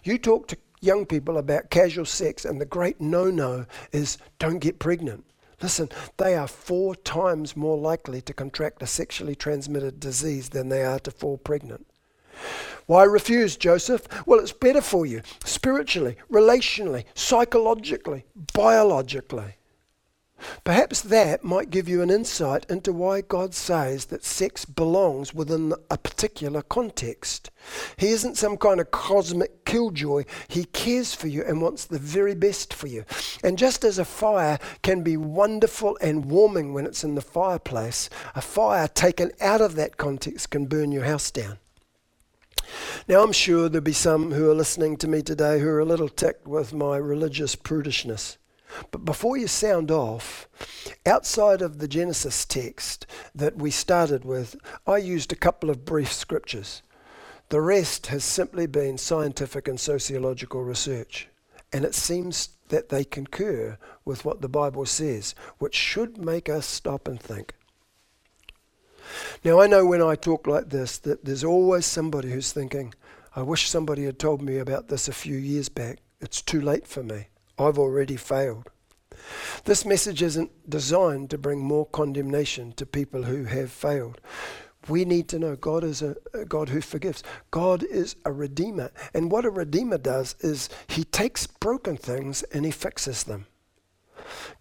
You 0.03 0.17
talk 0.17 0.47
to 0.47 0.57
young 0.81 1.05
people 1.05 1.37
about 1.37 1.69
casual 1.69 2.05
sex, 2.05 2.43
and 2.43 2.59
the 2.59 2.65
great 2.65 2.99
no 2.99 3.29
no 3.29 3.65
is 3.91 4.17
don't 4.39 4.59
get 4.59 4.79
pregnant. 4.79 5.25
Listen, 5.61 5.89
they 6.17 6.35
are 6.35 6.47
four 6.47 6.95
times 6.95 7.57
more 7.57 7.77
likely 7.77 8.21
to 8.21 8.33
contract 8.33 8.83
a 8.83 8.87
sexually 8.87 9.35
transmitted 9.35 9.99
disease 9.99 10.49
than 10.49 10.69
they 10.69 10.83
are 10.83 10.99
to 10.99 11.11
fall 11.11 11.37
pregnant. 11.37 11.87
Why 12.85 13.03
refuse, 13.03 13.57
Joseph? 13.57 14.07
Well, 14.25 14.39
it's 14.39 14.53
better 14.53 14.81
for 14.81 15.05
you 15.05 15.21
spiritually, 15.43 16.15
relationally, 16.31 17.05
psychologically, 17.15 18.25
biologically. 18.53 19.56
Perhaps 20.63 21.01
that 21.01 21.43
might 21.43 21.69
give 21.69 21.89
you 21.89 22.01
an 22.01 22.09
insight 22.09 22.65
into 22.69 22.93
why 22.93 23.21
God 23.21 23.53
says 23.53 24.05
that 24.05 24.23
sex 24.23 24.65
belongs 24.65 25.33
within 25.33 25.73
a 25.89 25.97
particular 25.97 26.61
context. 26.61 27.49
He 27.97 28.09
isn't 28.09 28.37
some 28.37 28.57
kind 28.57 28.79
of 28.79 28.91
cosmic 28.91 29.65
killjoy. 29.65 30.25
He 30.47 30.65
cares 30.65 31.15
for 31.15 31.27
you 31.27 31.43
and 31.43 31.61
wants 31.61 31.85
the 31.85 31.99
very 31.99 32.35
best 32.35 32.73
for 32.73 32.87
you. 32.87 33.03
And 33.43 33.57
just 33.57 33.83
as 33.83 33.97
a 33.97 34.05
fire 34.05 34.59
can 34.83 35.01
be 35.01 35.17
wonderful 35.17 35.97
and 36.01 36.25
warming 36.25 36.73
when 36.73 36.85
it's 36.85 37.03
in 37.03 37.15
the 37.15 37.21
fireplace, 37.21 38.09
a 38.35 38.41
fire 38.41 38.87
taken 38.87 39.31
out 39.41 39.61
of 39.61 39.75
that 39.75 39.97
context 39.97 40.51
can 40.51 40.65
burn 40.65 40.91
your 40.91 41.05
house 41.05 41.31
down. 41.31 41.57
Now, 43.07 43.23
I'm 43.23 43.31
sure 43.31 43.69
there'll 43.69 43.83
be 43.83 43.93
some 43.93 44.31
who 44.33 44.51
are 44.51 44.55
listening 44.55 44.97
to 44.97 45.07
me 45.07 45.21
today 45.21 45.59
who 45.59 45.69
are 45.69 45.79
a 45.79 45.85
little 45.85 46.09
ticked 46.09 46.47
with 46.47 46.73
my 46.73 46.97
religious 46.97 47.55
prudishness. 47.55 48.37
But 48.91 49.05
before 49.05 49.37
you 49.37 49.47
sound 49.47 49.91
off, 49.91 50.47
outside 51.05 51.61
of 51.61 51.79
the 51.79 51.87
Genesis 51.87 52.45
text 52.45 53.05
that 53.33 53.57
we 53.57 53.71
started 53.71 54.25
with, 54.25 54.55
I 54.85 54.97
used 54.97 55.31
a 55.31 55.37
couple 55.37 55.69
of 55.69 55.85
brief 55.85 56.11
scriptures. 56.11 56.81
The 57.49 57.61
rest 57.61 58.07
has 58.07 58.23
simply 58.23 58.67
been 58.67 58.97
scientific 58.97 59.67
and 59.67 59.79
sociological 59.79 60.63
research. 60.63 61.29
And 61.71 61.85
it 61.85 61.95
seems 61.95 62.49
that 62.69 62.89
they 62.89 63.03
concur 63.03 63.77
with 64.03 64.25
what 64.25 64.41
the 64.41 64.49
Bible 64.49 64.85
says, 64.85 65.33
which 65.57 65.75
should 65.75 66.17
make 66.17 66.49
us 66.49 66.65
stop 66.65 67.07
and 67.07 67.19
think. 67.19 67.53
Now, 69.43 69.61
I 69.61 69.67
know 69.67 69.85
when 69.85 70.01
I 70.01 70.15
talk 70.15 70.47
like 70.47 70.69
this 70.69 70.97
that 70.99 71.23
there's 71.23 71.43
always 71.43 71.85
somebody 71.85 72.31
who's 72.31 72.51
thinking, 72.51 72.93
I 73.35 73.41
wish 73.41 73.69
somebody 73.69 74.03
had 74.03 74.19
told 74.19 74.41
me 74.41 74.57
about 74.57 74.87
this 74.89 75.07
a 75.07 75.13
few 75.13 75.37
years 75.37 75.69
back. 75.69 75.99
It's 76.19 76.41
too 76.41 76.59
late 76.59 76.87
for 76.87 77.03
me. 77.03 77.27
I've 77.57 77.79
already 77.79 78.17
failed. 78.17 78.69
This 79.65 79.85
message 79.85 80.21
isn't 80.21 80.69
designed 80.69 81.29
to 81.31 81.37
bring 81.37 81.59
more 81.59 81.85
condemnation 81.87 82.71
to 82.73 82.85
people 82.85 83.23
who 83.23 83.45
have 83.45 83.71
failed. 83.71 84.21
We 84.87 85.03
need 85.03 85.27
to 85.29 85.39
know 85.39 85.55
God 85.55 85.83
is 85.83 86.01
a, 86.01 86.15
a, 86.33 86.45
God 86.45 86.69
who 86.69 86.79
forgives. 86.79 87.23
God 87.51 87.83
is 87.83 88.15
a 88.23 88.31
redeemer. 88.31 88.91
And 89.13 89.29
what 89.31 89.43
a 89.43 89.49
redeemer 89.49 89.97
does 89.97 90.35
is 90.39 90.69
he 90.87 91.03
takes 91.03 91.45
broken 91.45 91.97
things 91.97 92.43
and 92.43 92.63
he 92.63 92.71
fixes 92.71 93.23
them. 93.23 93.47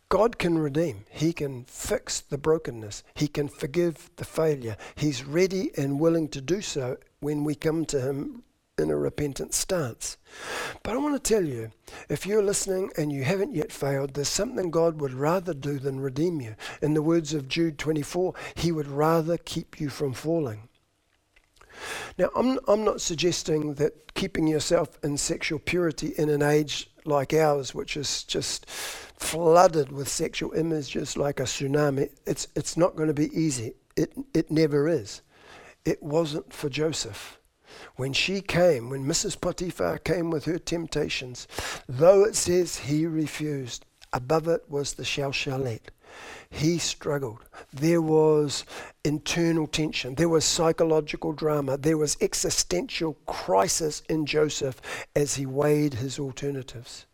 God 0.09 0.38
can 0.38 0.59
redeem. 0.59 1.04
He 1.11 1.32
can 1.32 1.64
fix 1.64 2.20
the 2.20 2.38
brokenness. 2.38 3.02
He 3.14 3.28
can 3.28 3.48
forgive 3.48 4.11
the 4.16 4.24
failure. 4.24 4.76
He's 4.94 5.24
ready 5.24 5.70
and 5.76 6.00
willing 6.00 6.28
to 6.28 6.40
do 6.40 6.61
so 6.61 6.96
when 7.20 7.44
we 7.44 7.54
come 7.54 7.85
to 7.87 8.00
him 8.00 8.42
in 8.78 8.90
a 8.90 8.96
repentant 8.96 9.54
stance. 9.54 10.16
But 10.82 10.94
I 10.94 10.98
want 10.98 11.14
to 11.14 11.34
tell 11.34 11.44
you, 11.44 11.70
if 12.08 12.26
you're 12.26 12.42
listening 12.42 12.90
and 12.96 13.10
you 13.10 13.24
haven't 13.24 13.54
yet 13.54 13.72
failed, 13.72 14.14
there's 14.14 14.28
something 14.28 14.70
God 14.70 15.00
would 15.00 15.14
rather 15.14 15.54
do 15.54 15.78
than 15.78 16.00
redeem 16.00 16.40
you. 16.40 16.56
In 16.82 16.94
the 16.94 17.02
words 17.02 17.32
of 17.32 17.48
Jude 17.48 17.78
24, 17.78 18.34
He 18.54 18.72
would 18.72 18.88
rather 18.88 19.38
keep 19.38 19.80
you 19.80 19.88
from 19.88 20.12
falling. 20.12 20.68
Now, 22.18 22.30
I'm, 22.34 22.58
I'm 22.68 22.84
not 22.84 23.00
suggesting 23.00 23.74
that 23.74 24.14
keeping 24.14 24.46
yourself 24.46 24.98
in 25.02 25.16
sexual 25.16 25.58
purity 25.58 26.12
in 26.16 26.30
an 26.30 26.42
age 26.42 26.90
like 27.04 27.32
ours, 27.34 27.74
which 27.74 27.96
is 27.96 28.24
just 28.24 28.68
flooded 28.68 29.92
with 29.92 30.08
sexual 30.08 30.52
images 30.52 31.16
like 31.16 31.40
a 31.40 31.44
tsunami, 31.44 32.10
it's, 32.26 32.48
it's 32.56 32.76
not 32.76 32.96
going 32.96 33.08
to 33.08 33.14
be 33.14 33.34
easy. 33.38 33.74
It, 33.96 34.12
it 34.34 34.50
never 34.50 34.88
is. 34.88 35.22
It 35.84 36.02
wasn't 36.02 36.52
for 36.52 36.68
Joseph 36.68 37.38
when 37.96 38.12
she 38.12 38.40
came, 38.40 38.90
when 38.90 39.04
Mrs. 39.04 39.40
Potiphar 39.40 39.98
came 39.98 40.30
with 40.30 40.44
her 40.44 40.58
temptations, 40.58 41.46
though 41.88 42.24
it 42.24 42.36
says 42.36 42.76
he 42.76 43.06
refused, 43.06 43.84
above 44.12 44.48
it 44.48 44.62
was 44.68 44.94
the 44.94 45.04
shalshalet. 45.04 45.90
He 46.48 46.78
struggled. 46.78 47.40
There 47.72 48.00
was 48.00 48.64
internal 49.04 49.66
tension. 49.66 50.14
There 50.14 50.28
was 50.28 50.44
psychological 50.44 51.32
drama. 51.32 51.76
There 51.76 51.98
was 51.98 52.16
existential 52.20 53.14
crisis 53.26 54.02
in 54.08 54.26
Joseph 54.26 54.80
as 55.14 55.34
he 55.34 55.44
weighed 55.44 55.94
his 55.94 56.18
alternatives. 56.18 57.06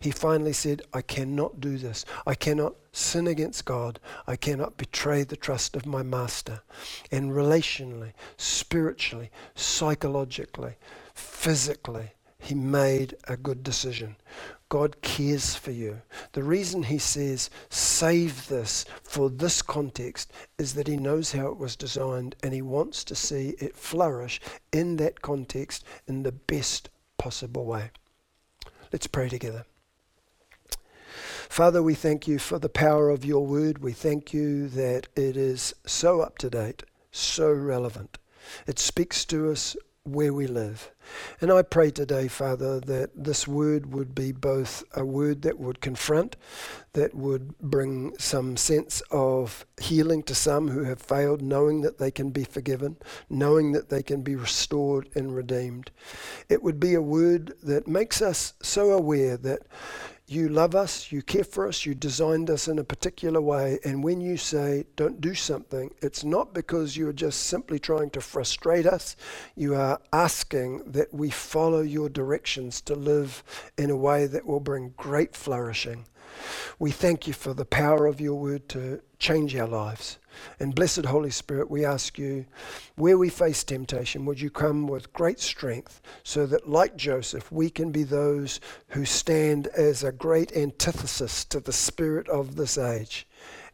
He 0.00 0.10
finally 0.10 0.52
said, 0.52 0.82
I 0.92 1.02
cannot 1.02 1.60
do 1.60 1.78
this. 1.78 2.04
I 2.26 2.34
cannot 2.34 2.74
sin 2.92 3.26
against 3.26 3.64
God. 3.64 3.98
I 4.26 4.36
cannot 4.36 4.76
betray 4.76 5.24
the 5.24 5.36
trust 5.36 5.76
of 5.76 5.86
my 5.86 6.02
master. 6.02 6.62
And 7.10 7.32
relationally, 7.32 8.12
spiritually, 8.36 9.30
psychologically, 9.54 10.76
physically, 11.14 12.12
he 12.42 12.56
made 12.56 13.14
a 13.28 13.36
good 13.36 13.62
decision. 13.62 14.16
God 14.68 15.00
cares 15.00 15.54
for 15.54 15.70
you. 15.70 16.02
The 16.32 16.42
reason 16.42 16.82
He 16.82 16.98
says, 16.98 17.50
save 17.68 18.48
this 18.48 18.84
for 19.04 19.30
this 19.30 19.62
context, 19.62 20.32
is 20.58 20.74
that 20.74 20.88
He 20.88 20.96
knows 20.96 21.32
how 21.32 21.48
it 21.48 21.58
was 21.58 21.76
designed 21.76 22.34
and 22.42 22.52
He 22.52 22.62
wants 22.62 23.04
to 23.04 23.14
see 23.14 23.50
it 23.60 23.76
flourish 23.76 24.40
in 24.72 24.96
that 24.96 25.22
context 25.22 25.84
in 26.08 26.24
the 26.24 26.32
best 26.32 26.88
possible 27.16 27.64
way. 27.64 27.90
Let's 28.92 29.06
pray 29.06 29.28
together. 29.28 29.66
Father, 31.52 31.82
we 31.82 31.94
thank 31.94 32.26
you 32.26 32.38
for 32.38 32.58
the 32.58 32.70
power 32.70 33.10
of 33.10 33.26
your 33.26 33.44
word. 33.44 33.82
We 33.82 33.92
thank 33.92 34.32
you 34.32 34.68
that 34.68 35.08
it 35.14 35.36
is 35.36 35.74
so 35.84 36.22
up 36.22 36.38
to 36.38 36.48
date, 36.48 36.82
so 37.10 37.52
relevant. 37.52 38.16
It 38.66 38.78
speaks 38.78 39.26
to 39.26 39.50
us 39.50 39.76
where 40.04 40.32
we 40.32 40.46
live. 40.46 40.90
And 41.42 41.52
I 41.52 41.60
pray 41.60 41.90
today, 41.90 42.26
Father, 42.26 42.80
that 42.80 43.10
this 43.14 43.46
word 43.46 43.92
would 43.92 44.14
be 44.14 44.32
both 44.32 44.82
a 44.94 45.04
word 45.04 45.42
that 45.42 45.60
would 45.60 45.82
confront, 45.82 46.36
that 46.94 47.14
would 47.14 47.58
bring 47.58 48.16
some 48.18 48.56
sense 48.56 49.02
of 49.10 49.66
healing 49.80 50.22
to 50.24 50.34
some 50.34 50.68
who 50.68 50.84
have 50.84 51.02
failed, 51.02 51.42
knowing 51.42 51.82
that 51.82 51.98
they 51.98 52.10
can 52.10 52.30
be 52.30 52.44
forgiven, 52.44 52.96
knowing 53.28 53.72
that 53.72 53.90
they 53.90 54.02
can 54.02 54.22
be 54.22 54.34
restored 54.36 55.10
and 55.14 55.36
redeemed. 55.36 55.90
It 56.48 56.62
would 56.62 56.80
be 56.80 56.94
a 56.94 57.02
word 57.02 57.52
that 57.62 57.86
makes 57.86 58.22
us 58.22 58.54
so 58.62 58.90
aware 58.92 59.36
that 59.36 59.66
you 60.26 60.48
love 60.48 60.74
us, 60.74 61.12
you 61.12 61.20
care 61.22 61.44
for 61.44 61.66
us, 61.66 61.84
you 61.84 61.94
designed 61.94 62.48
us 62.48 62.68
in 62.68 62.78
a 62.78 62.84
particular 62.84 63.40
way. 63.40 63.78
And 63.84 64.02
when 64.02 64.20
you 64.20 64.36
say, 64.36 64.86
don't 64.96 65.20
do 65.20 65.34
something, 65.34 65.92
it's 66.00 66.24
not 66.24 66.54
because 66.54 66.96
you're 66.96 67.12
just 67.12 67.40
simply 67.44 67.78
trying 67.78 68.10
to 68.10 68.20
frustrate 68.20 68.86
us. 68.86 69.16
You 69.56 69.74
are 69.74 70.00
asking 70.12 70.84
that 70.92 71.12
we 71.12 71.30
follow 71.30 71.80
your 71.80 72.08
directions 72.08 72.80
to 72.82 72.94
live 72.94 73.42
in 73.76 73.90
a 73.90 73.96
way 73.96 74.26
that 74.26 74.46
will 74.46 74.60
bring 74.60 74.94
great 74.96 75.34
flourishing. 75.34 76.06
We 76.78 76.90
thank 76.90 77.26
you 77.26 77.32
for 77.32 77.52
the 77.52 77.64
power 77.64 78.06
of 78.06 78.20
your 78.20 78.34
word 78.34 78.68
to 78.70 79.02
change 79.18 79.54
our 79.56 79.68
lives. 79.68 80.18
And 80.60 80.74
blessed 80.74 81.04
Holy 81.04 81.30
Spirit, 81.30 81.70
we 81.70 81.84
ask 81.84 82.18
you, 82.18 82.46
where 82.96 83.18
we 83.18 83.28
face 83.28 83.64
temptation, 83.64 84.24
would 84.26 84.40
you 84.40 84.50
come 84.50 84.86
with 84.86 85.12
great 85.12 85.40
strength 85.40 86.00
so 86.22 86.46
that, 86.46 86.68
like 86.68 86.96
Joseph, 86.96 87.50
we 87.50 87.70
can 87.70 87.90
be 87.90 88.02
those 88.02 88.60
who 88.88 89.04
stand 89.04 89.68
as 89.68 90.04
a 90.04 90.12
great 90.12 90.52
antithesis 90.56 91.44
to 91.46 91.60
the 91.60 91.72
spirit 91.72 92.28
of 92.28 92.56
this 92.56 92.78
age 92.78 93.26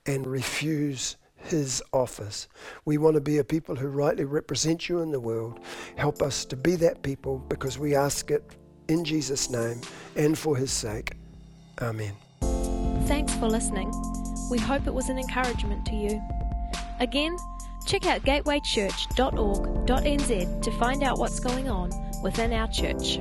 and 0.06 0.26
refuse 0.26 1.16
his 1.36 1.82
offers. 1.92 2.48
We 2.84 2.98
want 2.98 3.14
to 3.14 3.20
be 3.20 3.38
a 3.38 3.44
people 3.44 3.76
who 3.76 3.88
rightly 3.88 4.24
represent 4.24 4.88
you 4.88 5.00
in 5.00 5.11
the 5.11 5.20
world. 5.20 5.61
Help 5.96 6.22
us 6.22 6.44
to 6.46 6.56
be 6.56 6.76
that 6.76 7.02
people 7.02 7.38
because 7.48 7.78
we 7.78 7.94
ask 7.94 8.30
it 8.30 8.44
in 8.88 9.04
Jesus' 9.04 9.50
name 9.50 9.80
and 10.16 10.36
for 10.36 10.56
his 10.56 10.72
sake. 10.72 11.12
Amen. 11.80 12.14
Thanks 13.06 13.34
for 13.34 13.46
listening. 13.46 13.92
We 14.50 14.59
hope 14.59 14.86
it 14.86 14.94
was 14.94 15.09
an 15.09 15.18
encouragement 15.18 15.86
to 15.86 15.94
you. 15.94 16.20
Again, 17.01 17.36
check 17.86 18.07
out 18.07 18.22
gatewaychurch.org.nz 18.22 20.62
to 20.62 20.70
find 20.72 21.03
out 21.03 21.18
what's 21.18 21.40
going 21.40 21.68
on 21.68 21.90
within 22.22 22.53
our 22.53 22.68
church. 22.68 23.18